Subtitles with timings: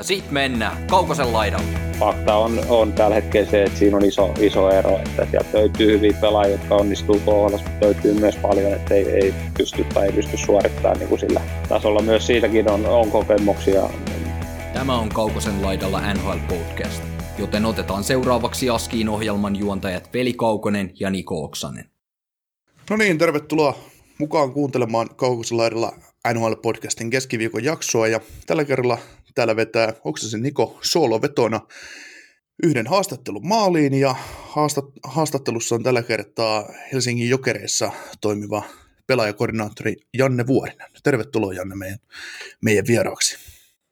[0.00, 1.66] Ja sit mennään Kaukosen laidalle.
[1.98, 5.92] Fakta on, on tällä hetkellä se, että siinä on iso, iso ero, että sieltä löytyy
[5.92, 10.12] hyviä pelaajia, jotka onnistuu KHL, mutta löytyy myös paljon, että ei, ei pysty tai ei
[10.12, 12.02] pysty suorittamaan niin kuin sillä tasolla.
[12.02, 13.82] Myös siitäkin on, on kokemuksia.
[14.72, 17.02] Tämä on Kaukosen laidalla NHL Podcast,
[17.38, 21.84] joten otetaan seuraavaksi Askiin ohjelman juontajat Veli Kaukonen ja Niko Oksanen.
[22.90, 23.78] No niin, tervetuloa
[24.18, 25.92] mukaan kuuntelemaan Kaukosen laidalla
[26.28, 28.98] NHL-podcastin keskiviikon jaksoa ja tällä kerralla
[29.34, 31.60] täällä vetää Oksasen Niko soolovetona
[32.62, 38.62] yhden haastattelun maaliin ja haastat, haastattelussa on tällä kertaa Helsingin Jokereissa toimiva
[39.06, 40.90] pelaajakoordinaattori Janne Vuorinen.
[41.02, 41.98] Tervetuloa Janne meidän,
[42.64, 43.36] meidän vieraaksi.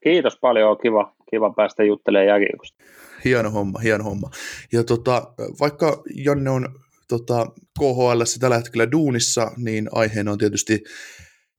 [0.03, 2.83] Kiitos paljon, kiva, kiva päästä juttelemaan jääkiekosta.
[3.25, 4.29] Hieno homma, hieno homma.
[4.71, 6.69] Ja tota, vaikka Janne on
[7.07, 7.47] tota,
[7.79, 10.83] KHL tällä hetkellä duunissa, niin aiheena on tietysti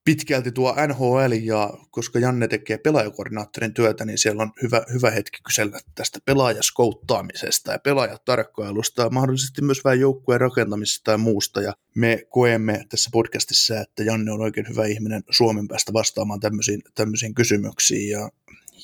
[0.05, 5.39] pitkälti tuo NHL, ja koska Janne tekee pelaajakoordinaattorin työtä, niin siellä on hyvä, hyvä hetki
[5.47, 11.61] kysellä tästä pelaajaskouttaamisesta ja pelaajatarkkailusta ja mahdollisesti myös vähän joukkueen rakentamisesta ja muusta.
[11.61, 16.83] Ja me koemme tässä podcastissa, että Janne on oikein hyvä ihminen Suomen päästä vastaamaan tämmöisiin,
[16.95, 18.11] tämmöisiin kysymyksiin.
[18.11, 18.31] Ja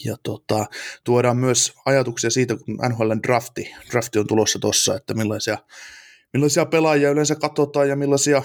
[0.04, 0.66] ja tota,
[1.04, 5.58] tuodaan myös ajatuksia siitä, kun NHLn drafti, drafti on tulossa tuossa, että millaisia,
[6.32, 8.42] millaisia pelaajia yleensä katsotaan ja millaisia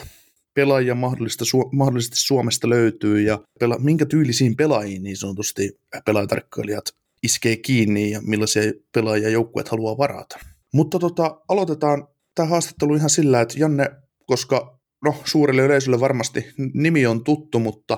[0.54, 6.86] pelaajia mahdollista, su, mahdollisesti Suomesta löytyy ja pela, minkä tyylisiin pelaajiin niin sanotusti pelaajatarkkailijat
[7.24, 10.40] iskee kiinni ja millaisia pelaajia joukkueet haluaa varata.
[10.74, 13.90] Mutta tota, aloitetaan tämä haastattelu ihan sillä, että Janne,
[14.26, 17.98] koska no, suurelle yleisölle varmasti nimi on tuttu, mutta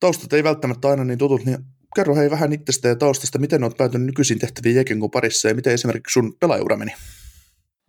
[0.00, 1.58] taustat ei välttämättä aina niin tutut, niin
[1.96, 5.72] kerro hei vähän itsestä ja taustasta, miten olet päätynyt nykyisin tehtäviin Jekenkon parissa ja miten
[5.72, 6.92] esimerkiksi sun pelaajaura meni?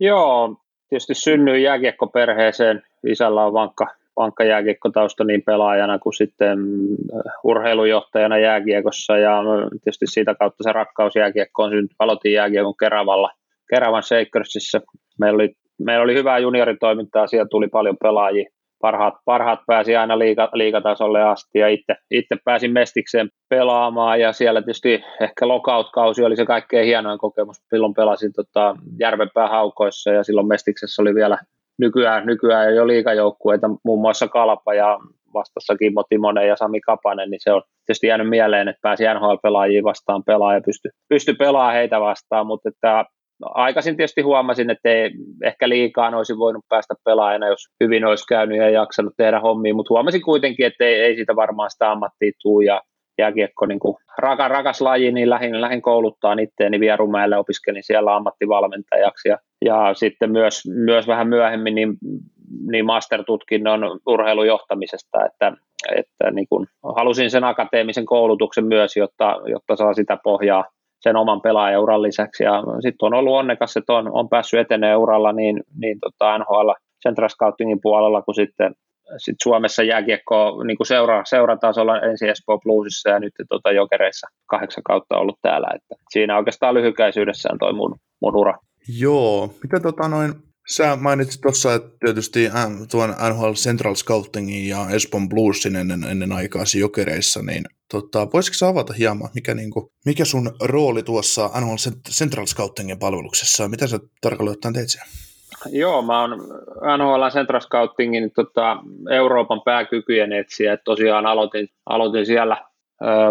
[0.00, 0.56] Joo,
[0.88, 2.82] tietysti synnyin jääkiekkoperheeseen.
[3.06, 3.86] Isällä on vankka,
[4.16, 11.16] vankka jääkiekkotausta niin pelaajana kuin sitten äh, urheilujohtajana jääkiekossa ja tietysti siitä kautta se rakkaus
[11.16, 11.96] jääkiekkoon syntyi.
[11.98, 13.30] Aloitin jääkiekon Keravalla,
[13.70, 14.80] Keravan Shakersissa.
[15.20, 18.50] Meillä oli, meillä oli hyvää junioritoimintaa, siellä tuli paljon pelaajia
[18.80, 24.60] parhaat, parhaat pääsi aina liiga, liigatasolle asti ja itse, itse pääsin Mestikseen pelaamaan ja siellä
[24.60, 27.56] tietysti ehkä lockout-kausi oli se kaikkein hienoin kokemus.
[27.70, 31.38] Silloin pelasin tota, Järvenpää haukoissa ja silloin Mestiksessä oli vielä
[31.78, 34.98] nykyään, nykyään jo liigajoukkueita, muun muassa Kalpa ja
[35.34, 39.84] vastassa Kimmo Timonen ja Sami Kapanen, niin se on tietysti jäänyt mieleen, että pääsi NHL-pelaajiin
[39.84, 43.04] vastaan pelaa ja pysty, pysty pelaamaan heitä vastaan, mutta että
[43.40, 45.10] No, aikaisin tietysti huomasin, että ei
[45.44, 49.94] ehkä liikaa olisi voinut päästä pelaajana, jos hyvin olisi käynyt ja jaksanut tehdä hommia, mutta
[49.94, 52.82] huomasin kuitenkin, että ei, ei siitä varmaan sitä ammattia tuu ja
[53.18, 59.28] jääkiekko niin kuin raka, rakas laji, niin lähin, lähin kouluttaa itteeni Vierumäelle, opiskelin siellä ammattivalmentajaksi
[59.28, 61.96] ja, ja sitten myös, myös vähän myöhemmin niin,
[62.70, 65.52] niin mastertutkinnon urheilujohtamisesta, että,
[65.96, 70.64] että niin kuin halusin sen akateemisen koulutuksen myös, jotta, jotta saa sitä pohjaa
[71.00, 72.44] sen oman pelaajauran lisäksi.
[72.44, 76.70] Ja sitten on ollut onnekas, että on, on päässyt etenee uralla niin, niin tota NHL
[77.02, 78.74] Central Scoutingin puolella kuin sitten
[79.18, 84.82] sit Suomessa jääkiekko niin kuin seura, seuratasolla ensin Espoo Bluesissa ja nyt tota Jokereissa kahdeksan
[84.82, 85.68] kautta ollut täällä.
[85.74, 88.58] Että siinä oikeastaan lyhykäisyydessään toi mun, mun ura.
[88.88, 90.34] Joo, mitä tota noin,
[90.68, 92.48] Sä mainitsit tuossa, että tietysti
[92.90, 98.92] tuon NHL Central Scoutingin ja Espon Bluesin ennen, ennen aikaasi jokereissa, niin tota, voisitko avata
[98.92, 101.74] hieman, mikä, niin kuin, mikä sun rooli tuossa NHL
[102.10, 105.08] Central Scoutingin palveluksessa Mitä sä tarkalleen ottaen teet siellä?
[105.70, 106.30] Joo, mä oon
[106.98, 108.76] NHL Central Scoutingin tota,
[109.10, 110.72] Euroopan pääkykyjen etsiä.
[110.72, 112.64] Et tosiaan aloitin, aloitin siellä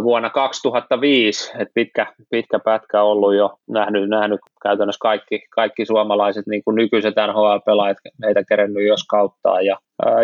[0.04, 6.64] vuonna 2005, että pitkä, pitkä pätkä ollut jo nähnyt, nähnyt käytännössä kaikki, kaikki suomalaiset niin
[6.64, 9.62] kuin nykyiset NHL-pelaajat meitä kerennyt jos kauttaa.
[9.62, 9.78] Ja,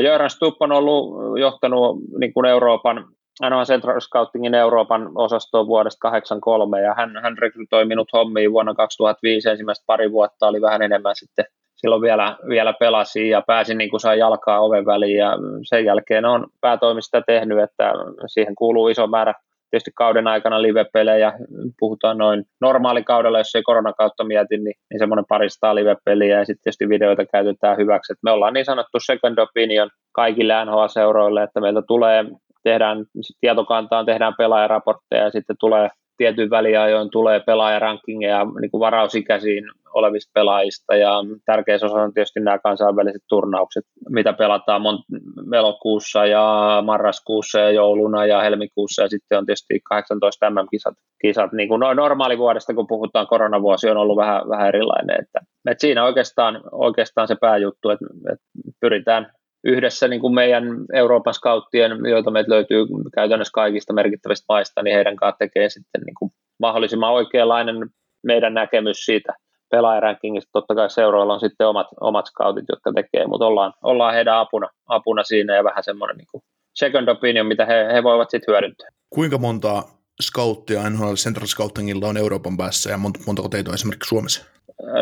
[0.03, 3.05] Jöran Stupp on ollut johtanut niin kuin Euroopan
[3.49, 9.49] NHL Central Scoutingin Euroopan osastoon vuodesta 83 ja hän, hän rekrytoi minut hommiin vuonna 2005
[9.49, 11.45] ensimmäistä pari vuotta oli vähän enemmän sitten
[11.81, 15.37] silloin vielä, vielä pelasin ja pääsin niin kuin sai jalkaa oven väliin ja
[15.69, 17.93] sen jälkeen on päätoimista tehnyt, että
[18.27, 19.33] siihen kuuluu iso määrä
[19.71, 21.33] tietysti kauden aikana live-pelejä,
[21.79, 26.89] puhutaan noin normaalikaudella, jos ei koronakautta mieti, niin, niin semmoinen parista live-peliä ja sitten tietysti
[26.89, 28.13] videoita käytetään hyväksi.
[28.13, 32.25] Et me ollaan niin sanottu second opinion kaikille NHL-seuroille, että meiltä tulee,
[32.63, 33.05] tehdään
[33.41, 35.89] tietokantaan, tehdään pelaajaraportteja ja sitten tulee
[36.21, 39.63] tietyn väliajoin tulee pelaajarankingeja niin kuin varausikäisiin
[39.93, 41.11] olevista pelaajista ja
[41.45, 46.43] tärkeä osa on tietysti nämä kansainväliset turnaukset, mitä pelataan mon- elokuussa ja
[46.85, 50.93] marraskuussa ja jouluna ja helmikuussa ja sitten on tietysti 18 MM-kisat.
[51.21, 55.15] Kisat, niin kuin normaali vuodesta, kun puhutaan koronavuosi, on ollut vähän, vähän erilainen.
[55.21, 55.39] Että,
[55.71, 58.45] että siinä oikeastaan, oikeastaan se pääjuttu, että, että
[58.79, 59.31] pyritään
[59.63, 60.63] yhdessä niin kuin meidän
[60.93, 62.85] Euroopan scouttien, joita meitä löytyy
[63.15, 67.75] käytännössä kaikista merkittävistä maista, niin heidän kanssa tekee sitten niin kuin mahdollisimman oikeanlainen
[68.23, 69.33] meidän näkemys siitä
[69.71, 70.49] pelaajarankingista.
[70.53, 74.69] Totta kai seuroilla on sitten omat, omat scoutit, jotka tekee, mutta ollaan, ollaan heidän apuna,
[74.87, 76.43] apuna siinä ja vähän semmoinen niin kuin
[76.75, 78.89] second opinion, mitä he, he voivat sitten hyödyntää.
[79.09, 79.83] Kuinka monta
[80.21, 84.45] scouttia NHL Central Scoutingilla on Euroopan päässä ja montako teitä on esimerkiksi Suomessa?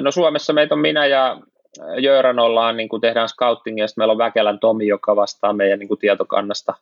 [0.02, 1.42] No Suomessa meitä on minä ja
[2.02, 5.88] Jöran ollaan, niin kuin tehdään scoutingia, ja meillä on Väkelän Tomi, joka vastaa meidän niin
[5.88, 6.74] kuin tietokannasta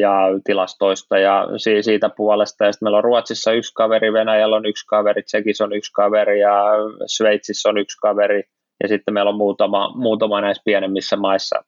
[0.00, 0.12] ja
[0.44, 1.48] tilastoista ja
[1.80, 2.64] siitä puolesta.
[2.64, 6.40] Ja sitten meillä on Ruotsissa yksi kaveri, Venäjällä on yksi kaveri, Tsekissä on yksi kaveri
[6.40, 6.62] ja
[7.06, 8.42] Sveitsissä on yksi kaveri.
[8.82, 11.64] Ja sitten meillä on muutama, muutama näissä pienemmissä maissa,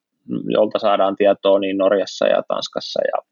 [0.49, 3.01] jolta saadaan tietoa niin Norjassa ja Tanskassa.
[3.05, 3.23] Ja,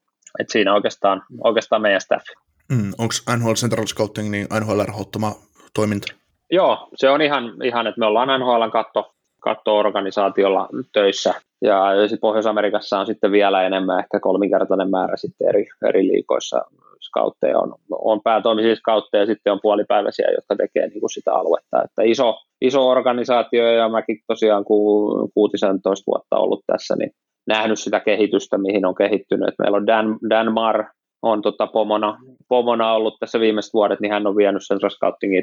[0.40, 2.24] et siinä oikeastaan, oikeastaan meidän staff.
[2.72, 5.32] Mm, Onko NHL Central Scouting niin NHL rahoittama
[5.74, 6.14] toiminta?
[6.50, 9.13] Joo, se on ihan, ihan että me ollaan NHLn katto,
[9.44, 11.34] katto-organisaatiolla töissä.
[11.62, 11.84] Ja
[12.20, 16.60] Pohjois-Amerikassa on sitten vielä enemmän, ehkä kolminkertainen määrä sitten eri, eri liikoissa
[17.00, 17.58] skautteja.
[17.58, 21.82] On, on päätoimisia skautteja ja sitten on puolipäiväisiä, jotka tekee niin kuin sitä aluetta.
[21.84, 27.10] Että iso, iso organisaatio ja mäkin tosiaan ku, 16 vuotta ollut tässä, niin
[27.46, 29.48] nähnyt sitä kehitystä, mihin on kehittynyt.
[29.48, 30.84] Et meillä on Dan, Dan Mar,
[31.22, 32.18] on tota pomona,
[32.48, 34.80] pomona ollut tässä viimeiset vuodet, niin hän on vienyt sen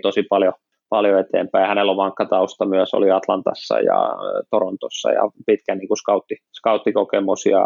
[0.02, 0.54] tosi paljon
[0.92, 1.68] paljon eteenpäin.
[1.68, 4.16] Hänellä on vankka tausta myös, oli Atlantassa ja
[4.50, 7.66] Torontossa ja pitkä niin scoutti, scouttikokemus ja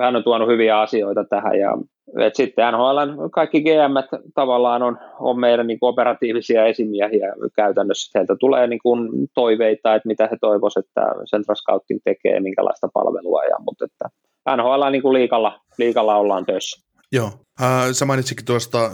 [0.00, 1.78] hän on tuonut hyviä asioita tähän ja
[2.18, 8.18] et sitten NHL kaikki GM tavallaan on, on meidän niin operatiivisia esimiehiä käytännössä.
[8.18, 11.00] Heiltä tulee niin kuin toiveita, että mitä he toivoisivat, että
[11.30, 13.44] Central Scouting tekee, minkälaista palvelua.
[13.44, 14.08] Ja, mutta että
[14.56, 16.93] NHL niin kuin liikalla, liikalla ollaan töissä.
[17.14, 17.30] Joo.
[17.62, 18.90] Äh, sä mainitsikin tuosta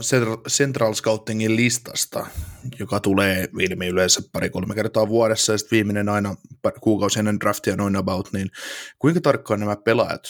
[0.49, 2.27] Central Scoutingin listasta,
[2.81, 6.35] joka tulee ilmi yleensä pari-kolme kertaa vuodessa, ja sitten viimeinen aina
[6.81, 8.49] kuukausi ennen draftia noin about, niin
[8.99, 10.23] kuinka tarkkaan nämä pelaajat,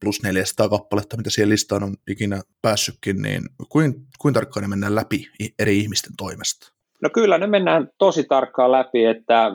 [0.00, 4.94] plus 400 kappaletta, mitä siihen listaan on ikinä päässytkin, niin kuinka, kuinka tarkkaan ne mennään
[4.94, 6.72] läpi eri ihmisten toimesta?
[7.02, 9.50] No kyllä ne mennään tosi tarkkaan läpi, että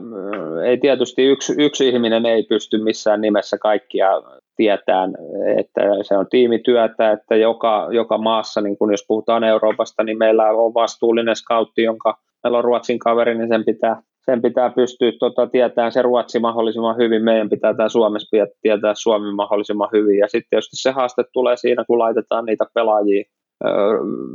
[0.67, 4.07] ei tietysti yksi, yksi ihminen ei pysty missään nimessä kaikkia
[4.55, 5.13] tietään,
[5.57, 10.43] että se on tiimityötä, että joka, joka maassa, niin kun jos puhutaan Euroopasta, niin meillä
[10.51, 15.47] on vastuullinen scoutti, jonka meillä on Ruotsin kaveri, niin sen pitää, sen pitää pystyä tota,
[15.47, 20.49] tietämään se Ruotsi mahdollisimman hyvin, meidän pitää tämä Suomessa tietää Suomi mahdollisimman hyvin, ja sitten
[20.49, 23.23] tietysti se haaste tulee siinä, kun laitetaan niitä pelaajia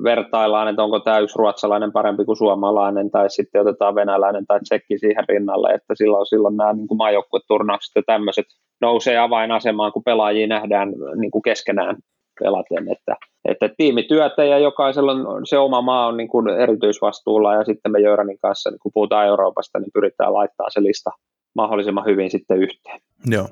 [0.04, 4.98] vertaillaan, että onko tämä yksi ruotsalainen parempi kuin suomalainen, tai sitten otetaan venäläinen tai tsekki
[4.98, 8.46] siihen rinnalle, että silloin, silloin nämä niin maajoukkueturnaukset ja tämmöiset
[8.80, 10.88] nousee avainasemaan, kun pelaajia nähdään
[11.20, 11.96] niin kuin keskenään
[12.40, 13.16] pelaten, että,
[13.48, 18.00] että tiimityötä ja jokaisella on, se oma maa on niin kuin erityisvastuulla ja sitten me
[18.00, 21.10] Jöranin kanssa, niin kun puhutaan Euroopasta, niin pyritään laittamaan se lista
[21.54, 23.00] mahdollisimman hyvin sitten yhteen.
[23.26, 23.48] Joo.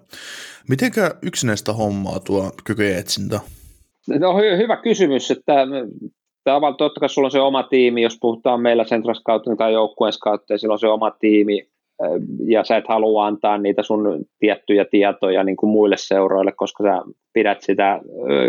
[0.69, 3.41] Mitenkä yksinäistä hommaa tuo kykyjen etsintä?
[4.09, 5.55] No hy- hyvä kysymys, että
[6.45, 10.13] tavallaan totta kai sulla on se oma tiimi, jos puhutaan meillä Central Scouting tai joukkueen
[10.13, 11.69] Scouting, silloin on se oma tiimi,
[12.49, 17.03] ja sä et halua antaa niitä sun tiettyjä tietoja niin kuin muille seuroille, koska sä
[17.33, 18.01] pidät sitä,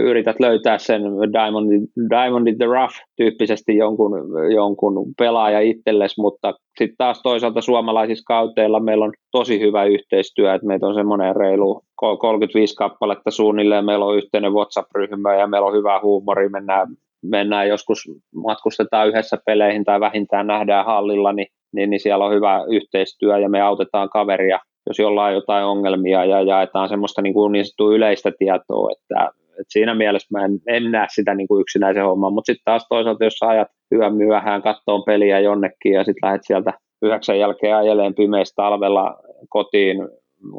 [0.03, 1.01] yrität löytää sen
[1.33, 4.11] Diamond, Diamond in the Rough tyyppisesti jonkun,
[4.53, 10.67] jonkun pelaaja itsellesi, mutta sitten taas toisaalta suomalaisissa kauteilla meillä on tosi hyvä yhteistyö, että
[10.67, 11.81] meitä on semmoinen reilu
[12.19, 16.87] 35 kappaletta suunnilleen, meillä on yhteinen WhatsApp-ryhmä ja meillä on hyvä huumori, mennään,
[17.23, 21.47] mennään joskus, matkustetaan yhdessä peleihin tai vähintään nähdään hallilla, niin
[21.77, 26.25] niin, niin siellä on hyvä yhteistyö ja me autetaan kaveria, jos jollain on jotain ongelmia
[26.25, 30.59] ja jaetaan semmoista niin, kuin niin sanottua yleistä tietoa, että, että siinä mielessä mä en,
[30.67, 34.15] en näe sitä niin kuin yksinäisen homman, mutta sitten taas toisaalta, jos sä ajat yön
[34.15, 39.15] myöhään kattoon peliä jonnekin ja sitten lähdet sieltä yhdeksän jälkeen ajeleen pimeistä talvella
[39.49, 39.97] kotiin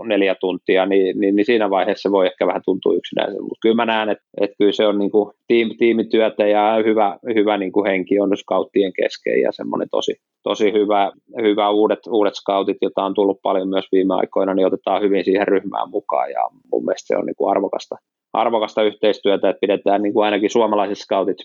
[0.06, 3.42] neljä tuntia, niin, niin, niin siinä vaiheessa voi ehkä vähän tuntua yksinäisen.
[3.42, 7.18] Mutta kyllä mä näen, että, että kyllä se on niin kuin tiim, tiimityötä ja hyvä,
[7.34, 12.34] hyvä niin kuin henki on scouttien kesken ja semmoinen tosi, tosi hyvä, hyvä uudet, uudet
[12.34, 16.48] scoutit, joita on tullut paljon myös viime aikoina, niin otetaan hyvin siihen ryhmään mukaan ja
[16.72, 17.96] mun mielestä se on niin kuin arvokasta,
[18.32, 21.36] arvokasta yhteistyötä, että pidetään niin kuin ainakin suomalaiset scoutit,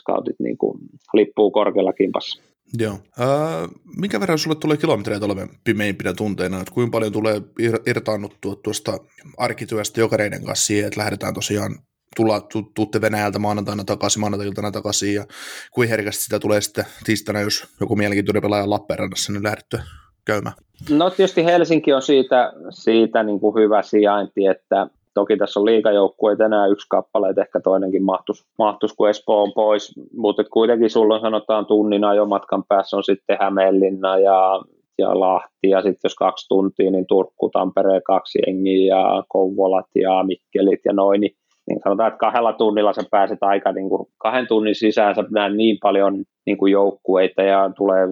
[0.00, 0.78] scoutit niin kuin
[1.14, 2.42] lippuu korkealla kimpassa.
[2.78, 2.92] Joo.
[2.92, 6.60] Äh, minkä verran sulle tulee kilometrejä talven pimeimpinä tunteina?
[6.60, 7.42] Että kuinka paljon tulee
[7.86, 8.98] irtaannuttua tuosta
[9.38, 11.78] arkityöstä jokareiden kanssa siihen, että lähdetään tosiaan
[12.16, 15.24] tulla, tu, tuutte Venäjältä maanantaina takaisin, maanantailtana takaisin, ja
[15.72, 19.82] kuin herkästi sitä tulee sitten tiistaina, jos joku mielenkiintoinen pelaaja Lappeenrannassa, niin lähdettyä
[20.24, 20.54] käymään?
[20.90, 24.86] No tietysti Helsinki on siitä, siitä niin kuin hyvä sijainti, että
[25.18, 29.52] toki tässä on liikajoukkueita enää yksi kappale, että ehkä toinenkin mahtuisi, mahtuisi kun Espoo on
[29.54, 34.62] pois, mutta kuitenkin sulla on sanotaan tunnin ajomatkan päässä on sitten Hämeenlinna ja,
[34.98, 40.22] ja Lahti, ja sitten jos kaksi tuntia, niin Turkku, Tampere, kaksi jengiä, ja Kouvolat ja
[40.22, 41.32] Mikkelit ja noin, niin
[41.68, 45.14] niin sanotaan, että kahdella tunnilla sä pääset aika niin kuin, kahden tunnin sisään.
[45.14, 48.06] Sä näet niin paljon niin kuin joukkueita ja tulee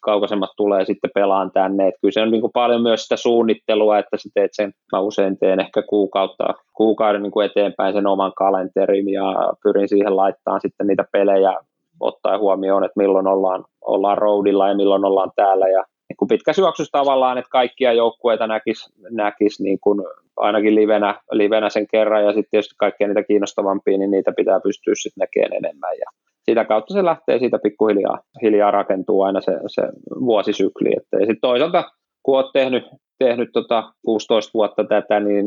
[0.00, 1.88] kaukaisemmat tulee sitten pelaan tänne.
[1.88, 5.00] Et kyllä se on niin kuin paljon myös sitä suunnittelua, että sä teet sen, mä
[5.00, 10.60] usein teen ehkä kuukautta, kuukauden niin kuin eteenpäin sen oman kalenterin ja pyrin siihen laittamaan
[10.60, 11.54] sitten niitä pelejä
[12.00, 15.68] ottaa huomioon, että milloin ollaan, ollaan roadilla ja milloin ollaan täällä.
[15.68, 20.00] Ja niin kuin pitkä syöksys tavallaan, että kaikkia joukkueita näkisi näkis niin kuin
[20.36, 22.24] ainakin livenä, livenä sen kerran.
[22.24, 25.98] Ja sitten tietysti kaikkia niitä kiinnostavampia, niin niitä pitää pystyä sitten näkemään enemmän.
[25.98, 26.10] Ja
[26.50, 29.82] sitä kautta se lähtee siitä pikkuhiljaa hiljaa rakentuu aina se, se
[30.20, 30.90] vuosisykli.
[30.96, 31.90] Että ja sitten toisaalta,
[32.22, 32.84] kun olet tehnyt,
[33.18, 35.46] tehnyt tota 16 vuotta tätä, niin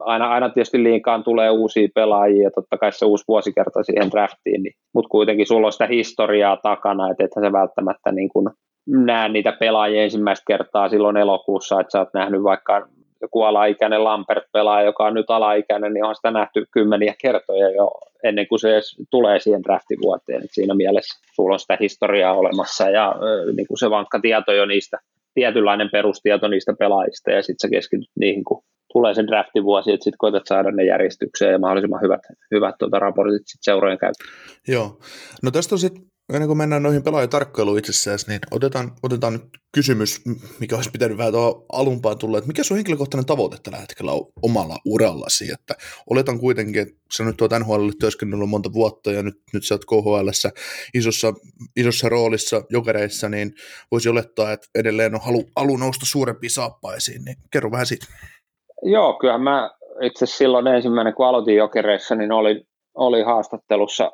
[0.00, 4.74] aina, aina tietysti liinkaan tulee uusia pelaajia, totta kai se uusi vuosikerta siihen draftiin, niin,
[4.94, 8.48] mutta kuitenkin sulla on sitä historiaa takana, että ethän se välttämättä niin kuin
[8.86, 12.88] näe niitä pelaajia ensimmäistä kertaa silloin elokuussa, että sä oot nähnyt vaikka
[13.22, 17.90] joku alaikäinen Lampert pelaa, joka on nyt alaikäinen, niin on sitä nähty kymmeniä kertoja jo
[18.24, 20.44] ennen kuin se edes tulee siihen draftivuoteen.
[20.44, 23.14] Et siinä mielessä sulla on sitä historiaa olemassa ja
[23.56, 24.98] niin kuin se vankka tieto jo niistä,
[25.34, 28.62] tietynlainen perustieto niistä pelaajista ja sitten sä keskityt niihin, kun
[28.92, 32.20] tulee sen draftivuosi, että sitten koetat saada ne järjestykseen ja mahdollisimman hyvät,
[32.54, 34.30] hyvät tuota, raportit sit seurojen käyttöön.
[34.68, 34.98] Joo.
[35.42, 39.42] No tästä on sitten ennen kuin mennään noihin pelaajatarkkailuun itsessään, niin otetaan, otetaan nyt
[39.74, 40.20] kysymys,
[40.60, 44.26] mikä olisi pitänyt vähän tuohon alumpaan tulla, että mikä sun henkilökohtainen tavoite tällä hetkellä on
[44.42, 45.74] omalla urallasi, että
[46.10, 49.84] oletan kuitenkin, että sä nyt oot NHL työskennellyt monta vuotta ja nyt, nyt sä oot
[49.84, 50.28] KHL
[50.94, 51.32] isossa,
[51.76, 53.52] isossa roolissa jokereissa, niin
[53.90, 58.06] voisi olettaa, että edelleen on halu, halu nousta suurempiin saappaisiin, niin kerro vähän siitä.
[58.82, 59.70] Joo, kyllä mä
[60.02, 62.64] itse silloin ensimmäinen, kun aloitin jokereissa, niin oli,
[62.94, 64.12] oli haastattelussa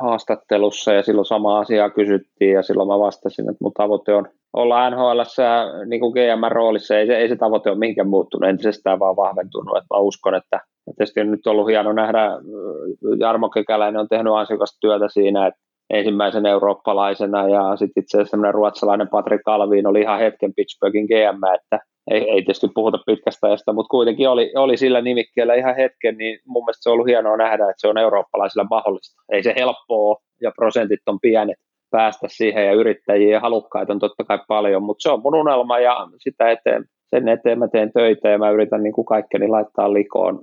[0.00, 4.90] haastattelussa ja silloin sama asia kysyttiin ja silloin mä vastasin, että mun tavoite on olla
[4.90, 5.20] NHL
[5.86, 6.98] niin kuin GM-roolissa.
[6.98, 9.76] Ei se, ei se tavoite ole mihinkään muuttunut, entisestään vaan vahventunut.
[9.76, 10.60] Että mä uskon, että
[10.96, 12.30] tietysti on nyt ollut hieno nähdä,
[13.18, 19.08] Jarmo Kekäläinen on tehnyt ansiokasta työtä siinä, että ensimmäisen eurooppalaisena ja sitten itse asiassa ruotsalainen
[19.08, 21.78] Patrick Alvin oli ihan hetken Pittsburghin GM, että
[22.10, 26.38] ei, ei tietysti puhuta pitkästä ajasta, mutta kuitenkin oli, oli sillä nimikkeellä ihan hetken, niin
[26.46, 29.22] mun mielestä se on ollut hienoa nähdä, että se on eurooppalaisilla mahdollista.
[29.32, 31.58] Ei se helppoa ja prosentit on pienet
[31.90, 35.78] päästä siihen ja yrittäjiä ja halukkaita on totta kai paljon, mutta se on mun unelma
[35.78, 39.92] ja sitä eteen, sen eteen mä teen töitä ja mä yritän niin kuin kaikkeni laittaa
[39.92, 40.42] likoon,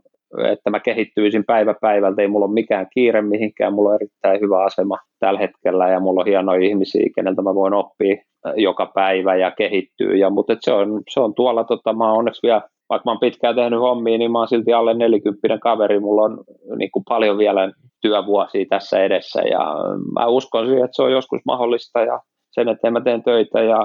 [0.51, 4.63] että mä kehittyisin päivä päivältä, ei mulla ole mikään kiire mihinkään, mulla on erittäin hyvä
[4.63, 8.15] asema tällä hetkellä ja mulla on hienoja ihmisiä, keneltä mä voin oppia
[8.55, 10.15] joka päivä ja kehittyy.
[10.15, 13.55] Ja, mutta se on, se on tuolla, tota, mä onneksi vielä, vaikka mä oon pitkään
[13.55, 15.99] tehnyt hommia, niin mä oon silti alle 40 kaveri.
[15.99, 16.43] Mulla on
[16.77, 17.71] niin kuin paljon vielä
[18.01, 19.75] työvuosia tässä edessä ja
[20.19, 22.19] mä uskon siihen, että se on joskus mahdollista ja
[22.51, 23.77] sen, että mä teen töitä ja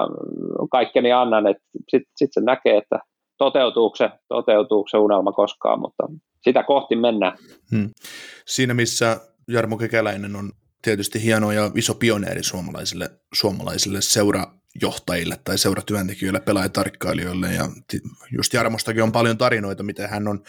[0.71, 2.99] kaikkeni annan, että sitten sit se näkee, että
[3.39, 6.03] toteutuuko se, toteutuuko se unelma koskaan, mutta
[6.41, 7.37] sitä kohti mennään.
[7.71, 7.89] Hmm.
[8.45, 16.39] Siinä missä Jarmo Kekäläinen on tietysti hieno ja iso pioneeri suomalaisille, suomalaisille seurajohtajille tai seuratyöntekijöille,
[16.39, 17.69] pelaajatarkkailijoille ja
[18.37, 20.43] just Jarmostakin on paljon tarinoita, miten hän on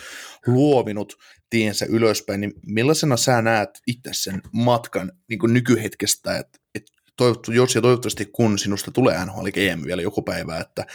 [0.46, 1.16] luovinut
[1.50, 7.74] tiensä ylöspäin, niin millaisena sä näet itse sen matkan niin nykyhetkestä, että, että toivottu, jos
[7.74, 10.86] ja toivottavasti kun sinusta tulee NHL GM vielä joku päivä, että,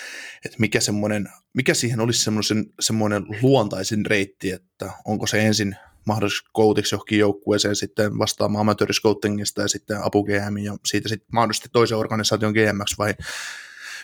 [0.45, 6.49] että mikä, semmoinen, mikä siihen olisi semmoinen, semmoinen luontaisin reitti, että onko se ensin mahdollisesti
[6.53, 11.97] koutiksi johonkin joukkueeseen sitten vastaamaan amatööriscoutingista ja sitten apu GM ja siitä sitten mahdollisesti toisen
[11.97, 13.13] organisaation GMX vai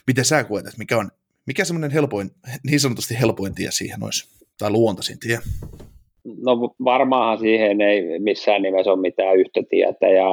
[0.08, 1.12] miten sä koet, että mikä on
[1.46, 2.32] mikä semmoinen helpoin,
[2.64, 5.40] niin sanotusti helpoin tie siihen olisi, tai luontaisin tie?
[6.44, 6.52] No
[6.84, 10.26] varmaanhan siihen ei missään nimessä ole mitään yhtä tietä, ja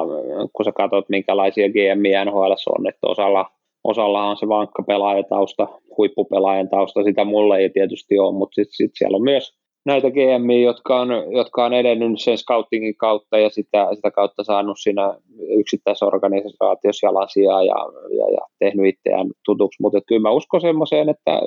[0.52, 3.50] kun sä katsot minkälaisia GM NHL on, että osalla,
[3.84, 8.90] osalla on se vankka pelaajatausta, huippupelaajan tausta, sitä mulle ei tietysti ole, mutta sitten sit
[8.94, 13.88] siellä on myös näitä GM, jotka on, jotka on edennyt sen scoutingin kautta ja sitä,
[13.94, 15.14] sitä kautta saanut siinä
[15.58, 17.76] yksittäisorganisaatiossa jalansijaa ja,
[18.18, 19.82] ja, ja tehnyt itseään tutuksi.
[19.82, 21.40] Mutta kyllä mä uskon semmoiseen, että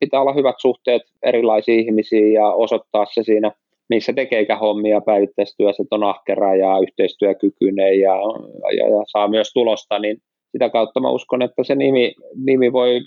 [0.00, 3.52] pitää olla hyvät suhteet erilaisiin ihmisiin ja osoittaa se siinä,
[3.90, 8.14] missä tekeekä hommia päivittäistyössä, on ahkera ja yhteistyökykyinen ja,
[8.76, 10.16] ja, ja saa myös tulosta, niin
[10.52, 12.12] sitä kautta mä uskon, että se nimi,
[12.44, 13.00] nimi voi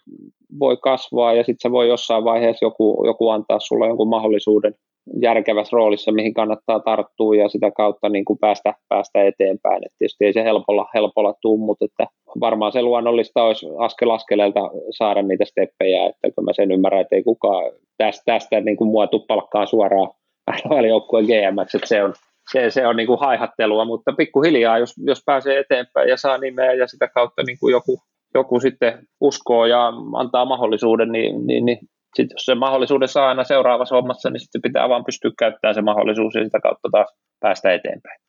[0.60, 4.74] voi kasvaa ja sitten se voi jossain vaiheessa joku, joku antaa sulle jonkun mahdollisuuden,
[5.22, 9.86] järkevässä roolissa, mihin kannattaa tarttua ja sitä kautta niin kuin päästä, päästä eteenpäin.
[9.86, 12.08] Et tietysti ei se helpolla, helpolla tuu, mutta että
[12.40, 14.60] varmaan se luonnollista olisi askel askeleelta
[14.98, 18.92] saada niitä steppejä, että kun mä sen ymmärrän, että ei kukaan tästä, tästä niin kuin
[18.92, 20.10] mua palkkaa suoraan
[20.54, 22.14] NHL-joukkueen GMX, että se on,
[22.52, 26.74] se, se on niin kuin haihattelua, mutta pikkuhiljaa, jos, jos pääsee eteenpäin ja saa nimeä
[26.74, 28.02] ja sitä kautta niin kuin joku,
[28.34, 31.78] joku sitten uskoo ja antaa mahdollisuuden, niin, niin, niin
[32.16, 35.82] sitten jos se mahdollisuuden saa aina seuraavassa hommassa, niin sitten pitää vaan pystyä käyttämään se
[35.82, 37.08] mahdollisuus ja sitä kautta taas
[37.40, 38.20] päästä eteenpäin.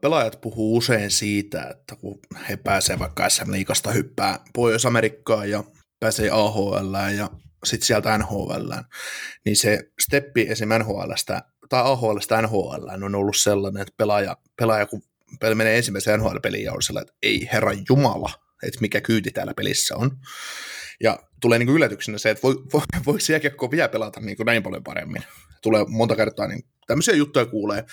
[0.00, 2.18] Pelaajat puhuu usein siitä, että kun
[2.48, 5.64] he pääsevät vaikka SM Liikasta hyppää Pohjois-Amerikkaan ja
[6.00, 7.28] pääsee AHL ja
[7.64, 8.72] sitten sieltä NHL,
[9.44, 10.68] niin se steppi esim.
[10.68, 15.02] NHLstä tai AHLstä NHL on ollut sellainen, että pelaaja, pelaaja kun
[15.54, 18.30] menee ensimmäiseen NHL-peliin ja on sellainen, että ei herra Jumala,
[18.62, 20.10] että mikä kyyti täällä pelissä on.
[21.00, 24.62] Ja tulee niin yllätyksenä se, että voi, voi, voiko jääkiekkoa vielä pelata niin kuin näin
[24.62, 25.22] paljon paremmin.
[25.62, 27.84] Tulee monta kertaa niin tämmöisiä juttuja kuulee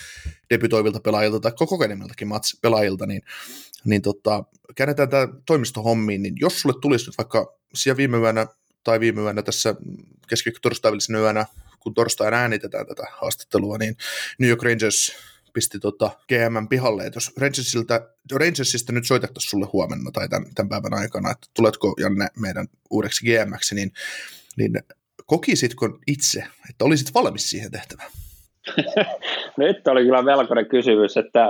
[0.49, 2.27] debytoivilta pelaajilta tai kokeneemmiltakin
[2.61, 3.21] pelaajilta, niin,
[3.85, 4.43] niin tota,
[4.75, 8.47] käännetään tämä toimistohommiin, niin jos sulle tulisi nyt vaikka siellä viime yönä
[8.83, 9.75] tai viime yönä tässä
[10.27, 11.45] keskiviikko-torstai yönä,
[11.79, 13.95] kun torstaina äänitetään tätä haastattelua, niin
[14.39, 15.15] New York Rangers
[15.53, 20.69] pisti tota GM pihalle, että jos Rangersilta, Rangersista nyt soitettaisiin sulle huomenna tai tämän, tämän
[20.69, 23.91] päivän aikana, että tuletko Janne meidän uudeksi GMksi, niin,
[24.57, 24.73] niin
[25.25, 28.09] kokisitko itse, että olisit valmis siihen tehtävään?
[29.57, 31.47] nyt oli kyllä melkoinen kysymys, että,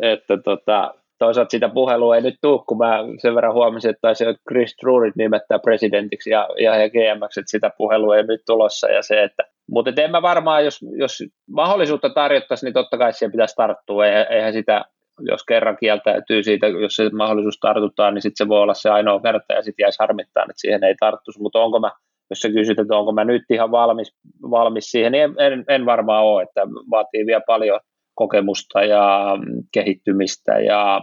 [0.00, 4.24] että tota, toisaalta sitä puhelua ei nyt tule, kun mä sen verran huomasin, että taisi
[4.48, 9.02] Chris Drurit nimettää presidentiksi ja, ja, ja GMX, että sitä puhelua ei nyt tulossa ja
[9.02, 13.56] se, että mutta en mä varmaan, jos, jos mahdollisuutta tarjottaisiin, niin totta kai siihen pitäisi
[13.56, 14.84] tarttua, eihän sitä,
[15.20, 19.20] jos kerran kieltäytyy siitä, jos se mahdollisuus tartutaan, niin sitten se voi olla se ainoa
[19.20, 21.90] kerta ja sitten jäisi harmittaa, että siihen ei tarttuisi, mutta onko mä,
[22.30, 24.16] jos sä kysyt, että onko mä nyt ihan valmis,
[24.50, 27.80] valmis siihen, niin en, en, en varmaan ole, että vaatii vielä paljon
[28.14, 29.36] kokemusta ja
[29.72, 31.00] kehittymistä ja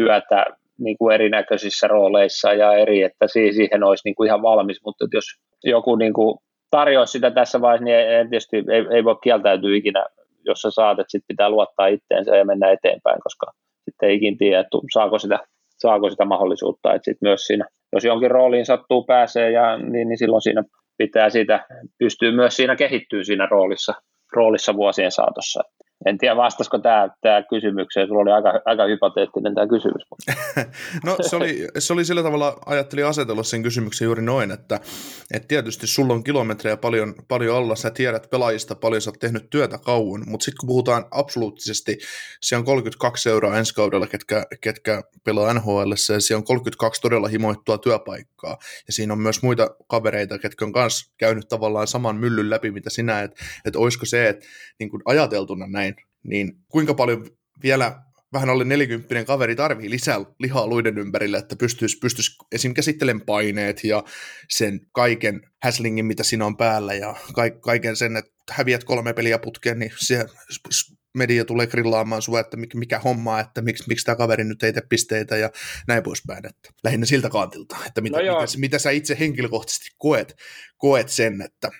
[0.00, 0.46] työtä
[0.78, 5.24] niin kuin erinäköisissä rooleissa ja eri, että siihen olisi niin kuin ihan valmis, mutta jos
[5.64, 6.38] joku niin kuin
[6.70, 10.04] tarjoaisi sitä tässä vaiheessa, niin ei, tietysti ei, ei voi kieltäytyä ikinä,
[10.44, 13.46] jos sä saat, että sit pitää luottaa itteensä ja mennä eteenpäin, koska
[13.84, 15.38] sitten ei ikinä tiedä, että saako sitä,
[15.78, 20.18] saako sitä mahdollisuutta, että sitten myös siinä, jos jonkin rooliin sattuu pääsee, ja, niin, niin
[20.18, 20.64] silloin siinä
[20.98, 21.66] pitää siitä,
[21.98, 23.94] pystyy myös siinä kehittyä siinä roolissa,
[24.32, 25.62] roolissa vuosien saatossa
[26.06, 30.02] en tiedä vastasiko tämä, tämä kysymykseen, sulla oli aika, aika hypoteettinen tämä kysymys.
[31.06, 34.80] no se oli, se oli sillä tavalla, ajattelin asetella sen kysymyksen juuri noin, että,
[35.34, 39.50] että tietysti sulla on kilometrejä paljon, paljon alla, sä tiedät pelaajista paljon, sä oot tehnyt
[39.50, 41.98] työtä kauan, mutta sitten kun puhutaan absoluuttisesti,
[42.40, 47.28] se on 32 euroa ensi kaudella, ketkä, ketkä pelaa NHL, ja se on 32 todella
[47.28, 48.56] himoittua työpaikkaa,
[48.86, 52.90] ja siinä on myös muita kavereita, ketkä on myös käynyt tavallaan saman myllyn läpi, mitä
[52.90, 54.46] sinä, että, että olisiko se, että
[54.78, 55.87] niin ajateltuna näin,
[56.24, 57.26] niin kuinka paljon
[57.62, 58.02] vielä
[58.32, 62.74] vähän alle 40 kaveri tarvii lisää lihaa luiden ympärille, että pystyisi, pystyisi esim.
[62.74, 64.04] käsittelemään paineet ja
[64.50, 67.16] sen kaiken häslingin, mitä siinä on päällä ja
[67.60, 70.26] kaiken sen, että häviät kolme peliä putkeen, niin se
[71.18, 74.82] media tulee grillaamaan sua, että mikä homma, että miksi, miksi tämä kaveri nyt ei tee
[74.88, 75.50] pisteitä ja
[75.88, 76.46] näin poispäin.
[76.46, 80.36] Että lähinnä siltä kantilta, että mitä, no mitä, mitä sä itse henkilökohtaisesti koet,
[80.78, 81.70] koet sen, että